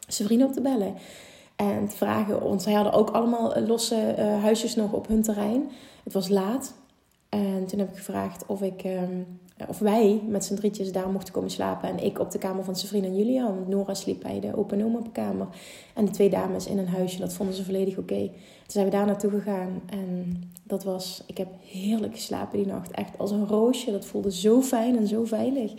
[0.09, 0.95] zijn op te bellen.
[1.57, 5.71] En te vragen, want zij hadden ook allemaal losse uh, huisjes nog op hun terrein.
[6.05, 6.75] Het was laat.
[7.29, 11.33] En toen heb ik gevraagd of, ik, um, of wij met z'n drietjes daar mochten
[11.33, 11.89] komen slapen.
[11.89, 13.45] En ik op de kamer van zijn vriendin Julia.
[13.45, 15.47] Want Nora sliep bij de open oma op kamer.
[15.95, 17.19] En de twee dames in een huisje.
[17.19, 18.27] Dat vonden ze volledig oké.
[18.27, 18.33] Toen
[18.67, 19.83] zijn we daar naartoe gegaan.
[19.87, 21.23] En dat was...
[21.27, 22.91] Ik heb heerlijk geslapen die nacht.
[22.91, 23.91] Echt als een roosje.
[23.91, 25.73] Dat voelde zo fijn en zo veilig.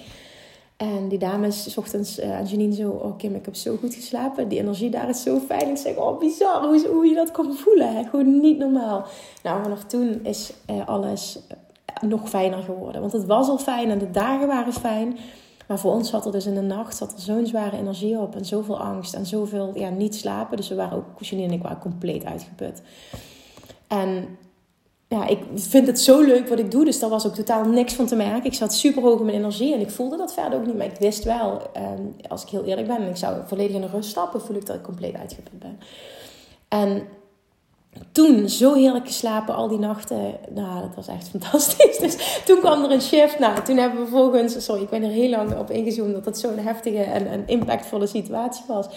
[0.78, 4.48] En die dames, s ochtends aan Janine zo, oh Kim, ik heb zo goed geslapen.
[4.48, 5.70] Die energie daar is zo fijn.
[5.70, 7.96] Ik zeg, oh bizar hoe, hoe je dat kan voelen.
[7.96, 8.04] Hè?
[8.04, 9.06] Gewoon niet normaal.
[9.44, 11.40] Nou, vanaf toen is uh, alles
[12.02, 13.02] nog fijner geworden.
[13.02, 15.18] Want het was al fijn en de dagen waren fijn.
[15.68, 18.36] Maar voor ons zat er dus in de nacht zat er zo'n zware energie op.
[18.36, 20.58] En zoveel angst en zoveel ja, niet slapen.
[20.58, 22.82] Dus we waren ook, Janine en ik waren compleet uitgeput.
[23.88, 24.38] En
[25.08, 26.86] ja, ik vind het zo leuk wat ik doe.
[26.86, 28.46] Dus daar was ook totaal niks van te merken.
[28.46, 30.78] Ik zat super hoog in mijn energie en ik voelde dat verder ook niet.
[30.78, 33.82] Maar ik wist wel, ehm, als ik heel eerlijk ben en ik zou volledig in
[33.82, 35.80] de rust stappen, voel ik dat ik compleet uitgeput ben.
[36.68, 37.08] En
[38.12, 40.36] toen zo heerlijk geslapen al die nachten.
[40.50, 41.98] Nou, dat was echt fantastisch.
[41.98, 43.40] Dus toen kwam er een shift.
[43.40, 44.64] Nou, toen hebben we vervolgens...
[44.64, 48.08] Sorry, ik ben er heel lang op ingezoomd dat het zo'n heftige en, en impactvolle
[48.08, 48.88] situatie was.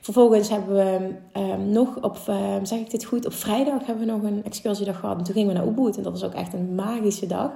[0.00, 4.12] Vervolgens hebben we um, nog op, um, zeg ik dit goed, op vrijdag hebben we
[4.12, 5.18] nog een excursiedag gehad.
[5.18, 7.50] En toen gingen we naar Ubud en dat was ook echt een magische dag.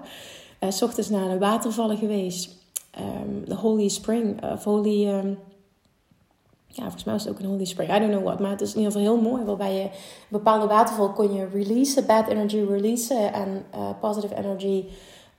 [0.60, 2.60] Uh, s ochtends naar de watervallen geweest.
[2.98, 5.36] Um, de Holy Spring, of Holy...
[6.72, 7.94] ja, volgens mij was het ook een Holy Spring.
[7.94, 8.40] I don't know what.
[8.40, 9.44] Maar het is in ieder geval heel mooi.
[9.44, 9.90] Waarbij je een
[10.28, 12.06] bepaalde waterval kon je releasen.
[12.06, 13.32] Bad energy releasen.
[13.32, 14.84] En uh, positive energy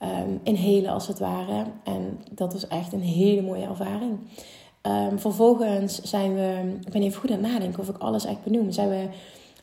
[0.04, 1.66] um, inhalen als het ware.
[1.84, 4.20] En dat was echt een hele mooie ervaring.
[4.82, 8.44] Um, vervolgens zijn we, ik ben even goed aan het nadenken of ik alles echt
[8.44, 8.72] benoem.
[8.72, 9.08] Zijn we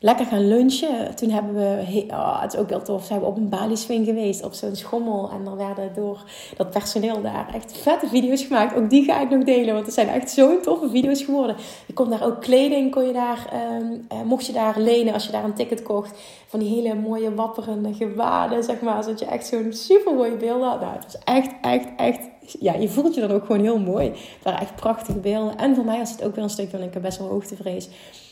[0.03, 1.15] lekker gaan lunchen.
[1.15, 4.43] Toen hebben we, oh, het is ook heel tof, zijn we op een Bali-swing geweest,
[4.43, 5.29] op zo'n schommel.
[5.29, 6.23] En er werden door
[6.57, 8.75] dat personeel daar echt vette video's gemaakt.
[8.75, 11.55] Ook die ga ik nog delen, want het zijn echt zo'n toffe video's geworden.
[11.85, 15.25] Je kon daar ook kleding, kon je daar, um, uh, mocht je daar lenen als
[15.25, 16.19] je daar een ticket kocht.
[16.47, 19.03] Van die hele mooie wapperende gewaden, zeg maar.
[19.03, 20.79] Zodat je echt zo'n super mooie beelden had.
[20.79, 22.19] Nou, het was echt, echt, echt
[22.59, 24.07] ja, je voelt je dan ook gewoon heel mooi.
[24.09, 25.57] Het waren echt prachtige beelden.
[25.57, 27.89] En voor mij was het ook wel een stukje, want ik heb best wel hoogtevrees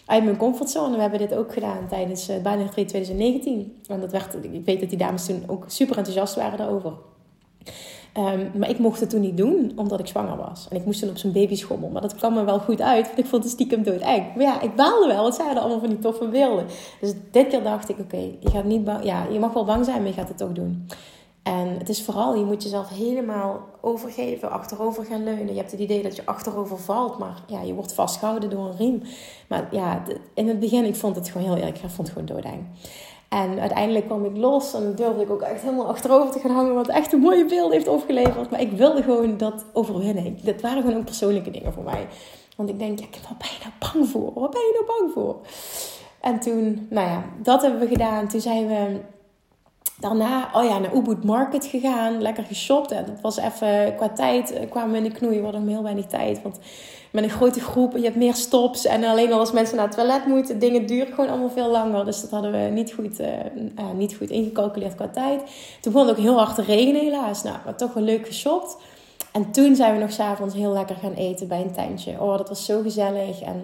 [0.10, 0.96] uit mijn comfortzone.
[0.96, 3.82] We hebben dit ook gedaan tijdens uh, bijna 2019.
[3.88, 6.94] En dat werd, ik weet dat die dames toen ook super enthousiast waren daarover.
[8.18, 10.68] Um, maar ik mocht het toen niet doen, omdat ik zwanger was.
[10.70, 11.90] En ik moest toen op zo'n babyschommel.
[11.90, 14.36] Maar dat kwam me wel goed uit, want ik vond het stiekem doodeng.
[14.36, 16.66] Maar ja, ik baalde wel, want zij hadden allemaal van die toffe beelden.
[17.02, 19.98] Dus dit keer dacht ik, oké, je gaat niet ja, je mag wel bang zijn,
[19.98, 20.88] maar je gaat het toch doen.
[21.50, 25.48] En het is vooral, je moet jezelf helemaal overgeven, achterover gaan leunen.
[25.48, 28.78] Je hebt het idee dat je achterover valt, maar ja, je wordt vastgehouden door een
[28.78, 29.02] riem.
[29.48, 32.26] Maar ja, in het begin, ik vond het gewoon heel eerlijk, ik vond het gewoon
[32.26, 32.66] doodeng.
[33.30, 36.74] En uiteindelijk kwam ik los en durfde ik ook echt helemaal achterover te gaan hangen,
[36.74, 38.50] wat echt een mooie beeld heeft opgeleverd.
[38.50, 40.38] Maar ik wilde gewoon dat overwinnen.
[40.44, 42.08] Dat waren gewoon ook persoonlijke dingen voor mij.
[42.56, 44.42] Want ik denk, ja, wat ben je nou bang voor?
[44.42, 45.40] Wat ben je nou bang voor?
[46.22, 48.28] En toen, nou ja, dat hebben we gedaan.
[48.28, 49.00] Toen zijn we
[50.00, 52.22] Daarna, oh ja, naar Ubud Market gegaan.
[52.22, 52.92] Lekker geshopt.
[52.92, 55.38] En dat was even, qua tijd eh, kwamen we in de knoei.
[55.38, 56.42] We hadden heel weinig tijd.
[56.42, 56.60] Want
[57.12, 58.86] met een grote groep, je hebt meer stops.
[58.86, 62.06] En alleen al als mensen naar het toilet moeten, dingen duren gewoon allemaal veel langer.
[62.06, 65.40] Dus dat hadden we niet goed, uh, uh, niet goed ingecalculeerd qua tijd.
[65.82, 67.44] Toen begon het ook heel hard te regenen helaas.
[67.44, 68.78] Nou, maar toch wel leuk geshopt.
[69.32, 72.22] En toen zijn we nog s'avonds heel lekker gaan eten bij een tuintje.
[72.22, 73.42] Oh, dat was zo gezellig.
[73.42, 73.64] En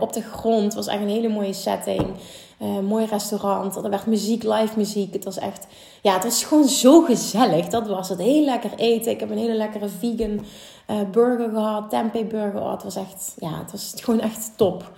[0.00, 2.06] op de grond was echt een hele mooie setting.
[2.64, 3.76] Uh, mooi restaurant.
[3.76, 5.12] Er werd muziek, live muziek.
[5.12, 5.66] Het was echt,
[6.02, 7.68] ja, het was gewoon zo gezellig.
[7.68, 8.18] Dat was het.
[8.18, 9.12] Heel lekker eten.
[9.12, 10.44] Ik heb een hele lekkere vegan
[10.90, 11.90] uh, burger gehad.
[11.90, 12.60] Tempeh burger.
[12.60, 14.92] Oh, het was echt, ja, het was gewoon echt top.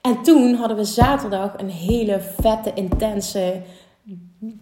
[0.00, 3.62] En toen hadden we zaterdag een hele vette, intense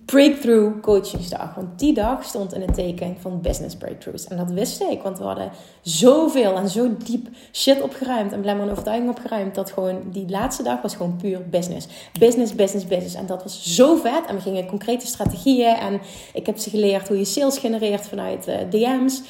[0.05, 1.55] breakthrough coachingsdag.
[1.55, 4.27] Want die dag stond in het teken van business breakthroughs.
[4.27, 5.51] En dat wist ik, want we hadden
[5.83, 9.55] zoveel en zo diep shit opgeruimd en blijkbaar een overtuiging opgeruimd.
[9.55, 11.87] Dat gewoon die laatste dag was gewoon puur business.
[12.19, 13.15] Business, business, business.
[13.15, 14.27] En dat was zo vet.
[14.27, 15.77] En we gingen concrete strategieën.
[15.77, 16.01] En
[16.33, 19.23] ik heb ze geleerd hoe je sales genereert vanuit uh, DM's.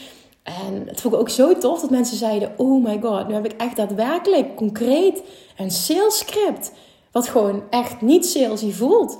[0.42, 3.44] En het vond ik ook zo tof dat mensen zeiden: Oh my god, nu heb
[3.44, 5.22] ik echt daadwerkelijk concreet
[5.56, 6.72] een sales script.
[7.10, 9.18] Wat gewoon echt niet salesy voelt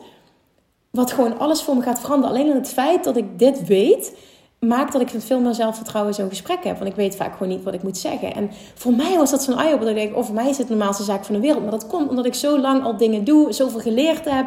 [0.97, 2.37] wat gewoon alles voor me gaat veranderen.
[2.37, 4.17] Alleen het feit dat ik dit weet,
[4.59, 6.79] maakt dat ik veel meer zelfvertrouwen zo'n gesprek heb.
[6.79, 8.35] Want ik weet vaak gewoon niet wat ik moet zeggen.
[8.35, 9.97] En voor mij was dat zo'n eye-opener.
[9.97, 11.63] Ik denk, oh, voor mij is het de normaalste zaak van de wereld.
[11.63, 14.47] Maar dat komt omdat ik zo lang al dingen doe, zoveel geleerd heb.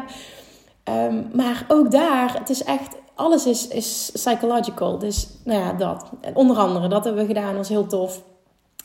[0.84, 4.98] Um, maar ook daar, het is echt alles is, is psychological.
[4.98, 6.10] Dus nou ja, dat.
[6.34, 7.56] Onder andere, dat hebben we gedaan.
[7.56, 8.22] Was heel tof.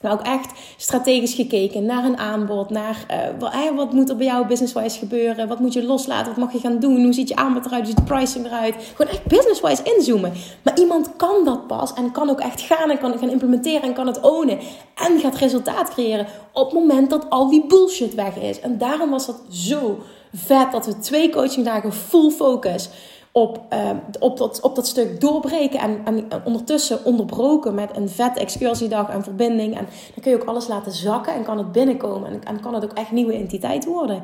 [0.01, 4.25] Maar ook echt strategisch gekeken naar een aanbod, naar uh, wat, wat, moet er bij
[4.25, 7.35] jou business-wise gebeuren, wat moet je loslaten, wat mag je gaan doen, hoe ziet je
[7.35, 8.75] aanbod eruit, hoe ziet de pricing eruit.
[8.95, 10.33] Gewoon echt business-wise inzoomen.
[10.61, 13.81] Maar iemand kan dat pas en kan ook echt gaan en kan het gaan implementeren
[13.81, 14.59] en kan het ownen
[14.95, 18.59] en gaat resultaat creëren op het moment dat al die bullshit weg is.
[18.59, 19.99] En daarom was dat zo
[20.33, 22.89] vet dat we twee coachingdagen full focus
[23.37, 25.79] op, uh, op, dat, op dat stuk doorbreken.
[25.79, 29.77] En, en ondertussen onderbroken met een vet excursie-dag en verbinding.
[29.77, 32.43] En dan kun je ook alles laten zakken en kan het binnenkomen.
[32.43, 34.23] En, kan het ook echt nieuwe entiteit worden.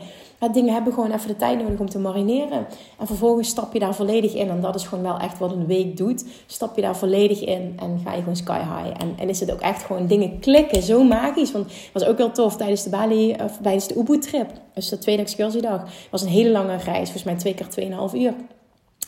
[0.52, 2.68] Dingen hebben gewoon even de tijd nodig om te marineren.
[3.00, 4.50] En vervolgens stap je daar volledig in.
[4.50, 6.26] En dat is gewoon wel echt wat een week doet.
[6.46, 9.02] Stap je daar volledig in en ga je gewoon sky high.
[9.02, 10.82] En, en is het ook echt gewoon dingen klikken.
[10.82, 11.52] Zo magisch.
[11.52, 14.52] Want het was ook wel tof tijdens de Bali, of tijdens de Ubud-trip.
[14.74, 15.84] Dus de tweede excursie-dag.
[16.12, 17.04] was een hele lange reis.
[17.04, 18.34] Volgens mij twee keer tweeënhalf uur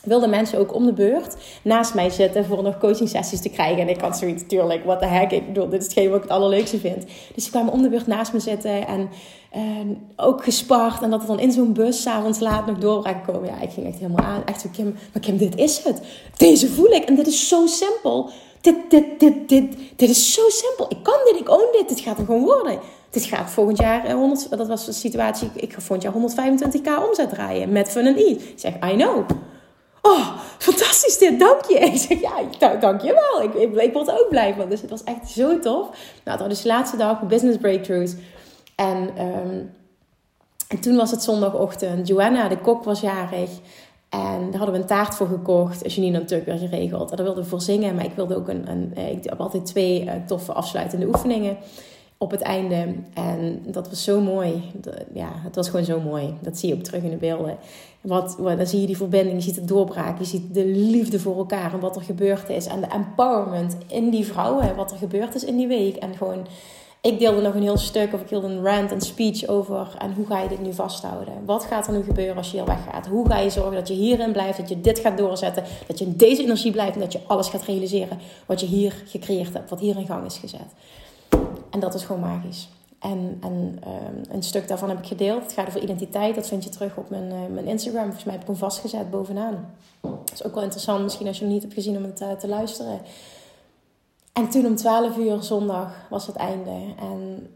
[0.04, 3.82] wilden mensen ook om de beurt naast mij zitten voor nog coaching sessies te krijgen.
[3.82, 5.30] En ik had zoiets, tuurlijk, wat de heck.
[5.30, 7.04] Ik bedoel, dit is hetgeen wat ik het allerleukste vind.
[7.34, 9.08] Dus ze kwamen om de beurt naast me zitten en,
[10.16, 11.02] ook gespart.
[11.02, 13.48] En dat het dan in zo'n bus s'avonds laat nog door komen.
[13.48, 14.42] Ja, ik ging echt helemaal aan.
[14.44, 16.00] Echt zo, Kim, maar Kim, dit is het.
[16.36, 17.04] Deze voel ik.
[17.04, 18.30] En dit is zo simpel.
[18.60, 20.86] Dit, dit, dit, dit, dit is zo simpel.
[20.88, 21.88] Ik kan dit, ik own dit.
[21.88, 22.78] Dit gaat er gewoon worden.
[23.14, 27.06] Dit gaat volgend jaar 100, eh, dat was de situatie, ik ga volgend jaar 125k
[27.08, 28.40] omzet draaien met Fun and Eat.
[28.40, 29.26] Ik zeg, I know.
[30.06, 31.74] Oh, fantastisch dit, dank je.
[31.78, 33.42] Ik zeg, ja, dank je wel.
[33.42, 34.68] Ik, ik, ik ook blij van.
[34.68, 35.88] Dus het was echt zo tof.
[36.24, 38.14] Nou, dat was de laatste dag business breakthroughs.
[38.74, 39.62] En, ehm,
[40.68, 42.08] en toen was het zondagochtend.
[42.08, 43.50] Joanna, de kok, was jarig.
[44.08, 45.92] En daar hadden we een taart voor gekocht.
[45.94, 47.10] Janine natuurlijk weer geregeld.
[47.10, 47.94] En daar wilden we voor zingen.
[47.94, 48.70] Maar ik wilde ook een...
[48.70, 51.56] een eh, ik heb altijd twee eh, toffe afsluitende oefeningen
[52.18, 52.94] op het einde.
[53.14, 54.62] En dat was zo mooi.
[55.14, 56.34] Ja, het was gewoon zo mooi.
[56.40, 57.56] Dat zie je ook terug in de beelden.
[58.00, 61.36] Wat, dan zie je die verbinding, je ziet het doorbraak, je ziet de liefde voor
[61.36, 62.66] elkaar en wat er gebeurd is.
[62.66, 65.96] En de empowerment in die vrouwen, wat er gebeurd is in die week.
[65.96, 66.46] En gewoon,
[67.00, 69.94] ik deelde nog een heel stuk, of ik hield een rant, een speech over.
[69.98, 71.34] En hoe ga je dit nu vasthouden?
[71.44, 73.06] Wat gaat er nu gebeuren als je hier weggaat?
[73.06, 76.04] Hoe ga je zorgen dat je hierin blijft, dat je dit gaat doorzetten, dat je
[76.04, 79.70] in deze energie blijft en dat je alles gaat realiseren wat je hier gecreëerd hebt,
[79.70, 80.68] wat hier in gang is gezet.
[81.74, 82.68] En dat is gewoon magisch.
[82.98, 85.42] En, en ehm, een stuk daarvan heb ik gedeeld.
[85.42, 86.34] Het gaat over identiteit.
[86.34, 88.04] Dat vind je terug op mijn, uh, mijn Instagram.
[88.04, 89.70] Volgens mij heb ik hem vastgezet bovenaan.
[90.00, 92.32] Dat is ook wel interessant, misschien als je hem niet hebt gezien om het uh,
[92.32, 93.00] te luisteren.
[94.32, 96.94] En toen om 12 uur zondag was het einde.
[96.98, 97.48] En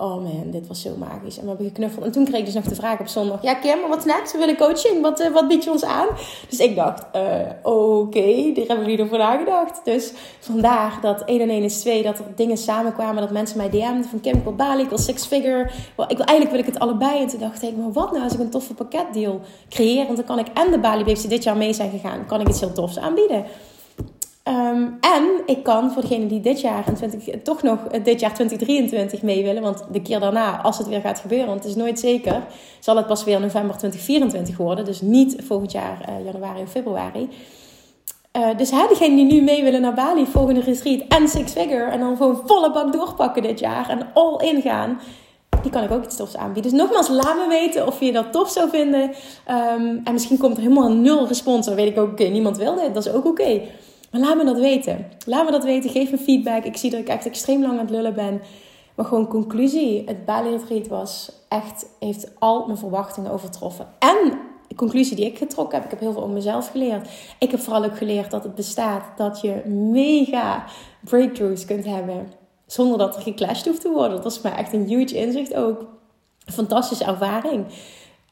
[0.00, 1.36] Oh man, dit was zo magisch.
[1.36, 2.04] En we hebben geknuffeld.
[2.04, 3.42] En toen kreeg ik dus nog de vraag op zondag.
[3.42, 4.32] Ja Kim, wat next?
[4.32, 5.02] We willen coaching.
[5.02, 6.06] Wat, uh, wat bied je ons aan?
[6.48, 7.22] Dus ik dacht, uh,
[7.62, 9.80] oké, okay, daar hebben jullie ervoor nagedacht.
[9.84, 12.02] Dus vandaar dat 1 en 1 is 2.
[12.02, 13.22] Dat er dingen samenkwamen.
[13.22, 15.62] Dat mensen mij DM'den van Kim, ik wil Bali, ik wil Six Figure.
[16.08, 17.20] ik wil, eigenlijk wil ik het allebei.
[17.20, 20.04] En toen dacht ik, maar wat nou als ik een toffe pakketdeal creëer?
[20.04, 22.26] Want dan kan ik en de Bali Babes die dit jaar mee zijn gegaan.
[22.26, 23.44] Kan ik iets heel tofs aanbieden.
[24.42, 28.34] Ehm, en ik kan voor degene die dit jaar, en 20, toch nog dit jaar
[28.34, 31.76] 2023 mee willen, want de keer daarna, als het weer gaat gebeuren, want het is
[31.76, 32.42] nooit zeker,
[32.78, 34.84] zal het pas weer november 2024 worden.
[34.84, 37.28] Dus niet volgend jaar uh, januari of februari.
[38.36, 41.90] Uh, dus hè, degene die nu mee willen naar Bali, volgende retreat en Six Figure,
[41.90, 45.00] en dan gewoon volle bak doorpakken dit jaar en all in gaan,
[45.62, 46.70] die kan ik ook iets tofs aanbieden.
[46.70, 49.02] Dus nogmaals, laat me weten of je dat tof zou vinden.
[49.02, 51.66] Um, en misschien komt er helemaal nul respons.
[51.66, 52.94] Dan weet ik ook, oké, niemand wil dit.
[52.94, 53.60] Dat is ook oké.
[54.10, 55.06] Maar laat me dat weten.
[55.26, 55.90] Laat me dat weten.
[55.90, 56.64] Geef me feedback.
[56.64, 58.40] Ik zie dat ik echt extreem lang aan het lullen ben.
[58.94, 60.02] Maar gewoon conclusie.
[60.06, 60.58] Het Bali
[60.88, 63.88] was echt, heeft al mijn verwachtingen overtroffen.
[63.98, 64.38] En
[64.68, 67.08] de conclusie die ik getrokken heb, ik heb heel veel om mezelf geleerd.
[67.38, 70.64] Ik heb vooral ook geleerd dat het bestaat dat je mega
[71.04, 72.32] breakthroughs kunt hebben.
[72.66, 74.10] Zonder dat er geclashed hoeft te worden.
[74.10, 75.86] Dat was mij echt een huge inzicht ook.
[76.44, 77.66] Fantastische ervaring.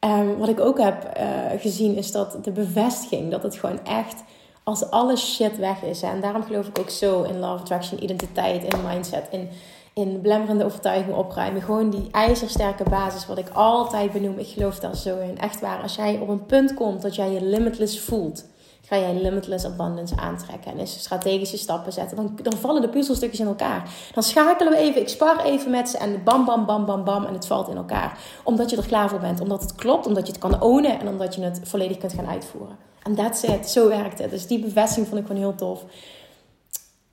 [0.04, 4.22] Um, wat ik ook heb uh, gezien is dat de bevestiging, dat het gewoon echt
[4.68, 6.02] als alle shit weg is.
[6.02, 9.48] En daarom geloof ik ook zo in love attraction, identiteit, in mindset, in,
[9.94, 11.62] in overtuiging opruimen.
[11.62, 14.38] Gewoon die ijzersterke basis, wat ik altijd benoem.
[14.38, 15.38] Ik geloof daar zo in.
[15.38, 15.82] Echt waar.
[15.82, 18.44] Als jij op een punt komt dat jij je limitless voelt,
[18.82, 20.72] ga jij limitless abundance aantrekken.
[20.72, 22.16] En is strategische stappen zetten.
[22.16, 23.90] Dan, dan vallen de puzzelstukjes in elkaar.
[24.14, 27.24] Dan schakelen we even, ik spar even met ze en bam, bam, bam, bam, bam.
[27.24, 28.18] En het valt in elkaar.
[28.44, 29.40] Omdat je er klaar voor bent.
[29.40, 32.28] Omdat het klopt, omdat je het kan ownen en omdat je het volledig kunt gaan
[32.28, 32.88] uitvoeren.
[33.08, 33.68] En that's it.
[33.68, 34.30] Zo werkt het.
[34.30, 35.84] Dus die bevestiging vond ik gewoon heel tof.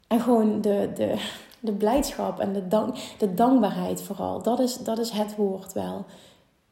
[0.08, 1.16] En gewoon de, de,
[1.60, 4.42] de blijdschap en de, dank, de dankbaarheid vooral.
[4.42, 6.06] Dat is, dat is het woord wel.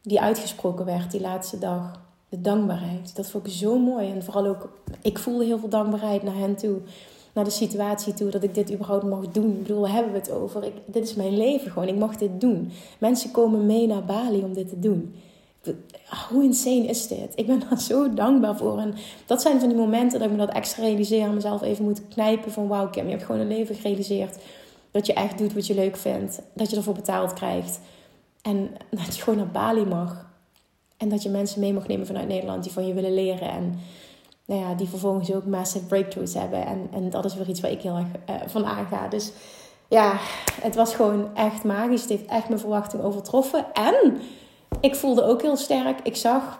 [0.01, 2.01] Die uitgesproken werd die laatste dag.
[2.29, 3.15] De dankbaarheid.
[3.15, 4.11] Dat vond ik zo mooi.
[4.11, 4.69] En vooral ook,
[5.01, 6.77] ik voelde heel veel dankbaarheid naar hen toe.
[7.33, 9.51] Naar de situatie toe dat ik dit überhaupt mag doen.
[9.51, 10.63] Ik bedoel, hebben we het over?
[10.63, 11.87] Ik, dit is mijn leven gewoon.
[11.87, 12.71] Ik mag dit doen.
[12.97, 15.15] Mensen komen mee naar Bali om dit te doen.
[16.29, 17.31] Hoe insane is dit?
[17.35, 18.77] Ik ben daar zo dankbaar voor.
[18.77, 18.93] En
[19.25, 21.23] dat zijn van die momenten dat ik me dat extra realiseer.
[21.23, 24.37] En mezelf even moet knijpen van wauw Kim, je hebt gewoon een leven gerealiseerd.
[24.91, 26.41] Dat je echt doet wat je leuk vindt.
[26.53, 27.79] Dat je ervoor betaald krijgt.
[28.41, 28.69] En
[29.05, 30.31] dat je gewoon naar Bali mag.
[30.97, 33.49] En dat je mensen mee mag nemen vanuit Nederland die van je willen leren.
[33.49, 33.79] En
[34.45, 36.65] nou ja, die vervolgens ook massive breakthroughs hebben.
[36.65, 39.07] En, en dat is weer iets waar ik heel erg uh, van aanga.
[39.07, 39.31] Dus
[39.87, 40.17] ja,
[40.61, 42.01] het was gewoon echt magisch.
[42.01, 43.65] Het heeft echt mijn verwachting overtroffen.
[43.73, 44.21] En
[44.79, 45.99] ik voelde ook heel sterk.
[46.03, 46.59] Ik zag,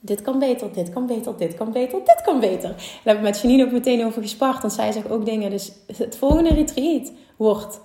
[0.00, 2.68] dit kan beter, dit kan beter, dit kan beter, dit kan beter.
[2.68, 4.60] Daar heb ik met Janine ook meteen over gespart.
[4.60, 5.50] Want zij zegt ook dingen.
[5.50, 7.80] Dus het volgende retreat wordt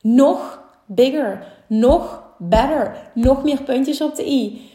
[0.00, 4.68] nog bigger, nog better, nog meer puntjes op de i.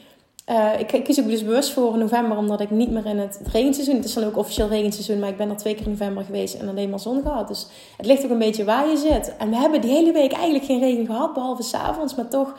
[0.77, 3.95] Ik, ik kies ook dus bewust voor november, omdat ik niet meer in het regenseizoen.
[3.95, 6.53] Het is dan ook officieel regenseizoen, maar ik ben al twee keer in november geweest
[6.53, 7.47] en alleen maar zon gehad.
[7.47, 9.37] Dus het ligt ook een beetje waar je zit.
[9.37, 12.15] En we hebben die hele week eigenlijk geen regen gehad, behalve s'avonds.
[12.15, 12.55] Maar toch,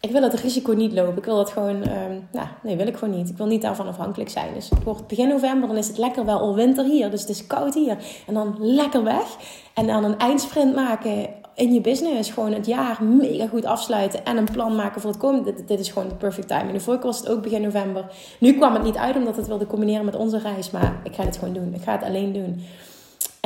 [0.00, 1.16] ik wil het risico niet lopen.
[1.16, 3.28] Ik wil dat gewoon, um, nou, nee, wil ik gewoon niet.
[3.28, 4.54] Ik wil niet daarvan afhankelijk zijn.
[4.54, 7.10] Dus het wordt begin november, dan is het lekker wel al winter hier.
[7.10, 7.96] Dus het is koud hier.
[8.26, 9.36] En dan lekker weg.
[9.74, 12.30] En dan een eindsprint maken in je business.
[12.30, 14.24] Gewoon het jaar mega goed afsluiten.
[14.24, 15.54] En een plan maken voor het komende.
[15.54, 16.72] Dit, dit is gewoon de perfect timing.
[16.72, 18.04] De vorige was het ook begin november.
[18.40, 20.70] Nu kwam het niet uit omdat het wilde combineren met onze reis.
[20.70, 21.74] Maar ik ga het gewoon doen.
[21.74, 22.64] Ik ga het alleen doen.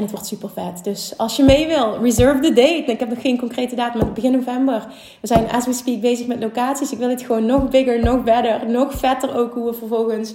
[0.01, 0.85] En het wordt super vet.
[0.85, 2.85] Dus als je mee wil, reserve the date.
[2.87, 4.87] Ik heb nog geen concrete datum, maar begin november.
[5.21, 6.93] We zijn as we speak bezig met locaties.
[6.93, 10.35] Ik wil het gewoon nog bigger, nog better, nog vetter ook hoe we vervolgens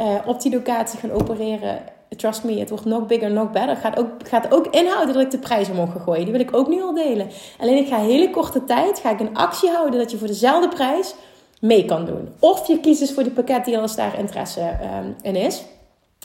[0.00, 1.78] uh, op die locatie gaan opereren.
[2.16, 3.76] Trust me, het wordt nog bigger, nog better.
[3.76, 6.22] Gaat ook, gaat ook inhouden dat ik de prijs omhoog ga gooien.
[6.22, 7.28] Die wil ik ook nu al delen.
[7.58, 10.68] Alleen ik ga hele korte tijd ga ik een actie houden dat je voor dezelfde
[10.68, 11.14] prijs
[11.60, 12.28] mee kan doen.
[12.38, 15.62] Of je kiest dus voor die pakket die als daar interesse um, in is.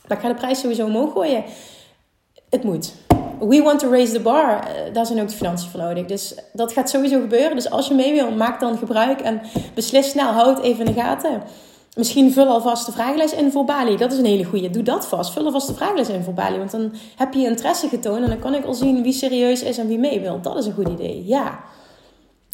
[0.08, 1.44] Maar ik ga de prijs sowieso omhoog gooien
[2.54, 2.94] het moet.
[3.40, 4.50] We want to raise the bar.
[4.50, 6.06] Uh, daar zijn ook de financiën voor nodig.
[6.06, 7.56] Dus dat gaat sowieso gebeuren.
[7.56, 9.42] Dus als je mee wil, maak dan gebruik en
[9.74, 10.32] beslis snel.
[10.32, 11.44] Houd even in de gaten.
[11.96, 13.98] Misschien vul alvast de vragenlijst in voor Bali.
[13.98, 14.70] Dat is een hele goede.
[14.70, 15.34] Doe dat vast.
[15.34, 16.58] Vul alvast de vragenlijst in voor Bali.
[16.58, 18.24] Want dan heb je interesse getoond.
[18.24, 20.42] En dan kan ik al zien wie serieus is en wie mee wil.
[20.42, 21.24] Dat is een goed idee.
[21.26, 21.60] Ja.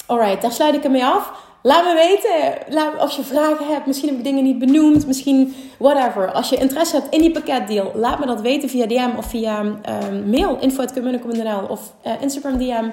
[0.05, 1.31] Alright, daar sluit ik ermee af.
[1.61, 3.85] Laat me weten laat, als je vragen hebt.
[3.85, 5.07] Misschien heb ik dingen niet benoemd.
[5.07, 6.31] Misschien whatever.
[6.31, 9.59] Als je interesse hebt in die pakketdeal, laat me dat weten via DM of via
[9.61, 10.57] um, mail.
[10.59, 12.89] info.communicum.nl of uh, Instagram DM.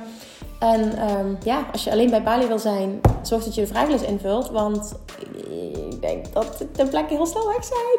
[0.58, 4.04] En um, ja, als je alleen bij Bali wil zijn, zorg dat je de vragenlijst
[4.04, 4.50] invult.
[4.50, 4.94] Want
[5.90, 7.98] ik denk dat de plekken heel snel weg zijn.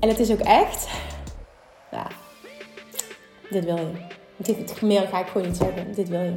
[0.00, 0.88] En het is ook echt...
[1.90, 2.06] Ja,
[3.50, 3.92] dit wil je.
[4.36, 5.94] Dit, meer ga ik gewoon niet zeggen.
[5.94, 6.34] Dit wil je.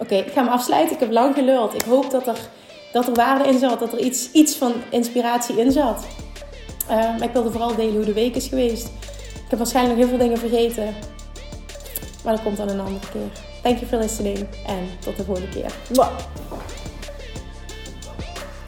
[0.00, 0.94] Oké, ik ga me afsluiten.
[0.94, 1.74] Ik heb lang geluld.
[1.74, 2.38] Ik hoop dat er,
[2.92, 3.78] dat er waarde in zat.
[3.78, 6.06] Dat er iets, iets van inspiratie in zat.
[6.88, 8.86] Maar ik wilde vooral delen hoe de week is geweest.
[9.34, 10.94] Ik heb waarschijnlijk heel veel dingen vergeten.
[12.24, 13.30] Maar dat komt dan een andere keer.
[13.62, 14.38] Thank you for listening.
[14.66, 15.72] En tot de volgende keer.
[15.92, 16.10] Mwah.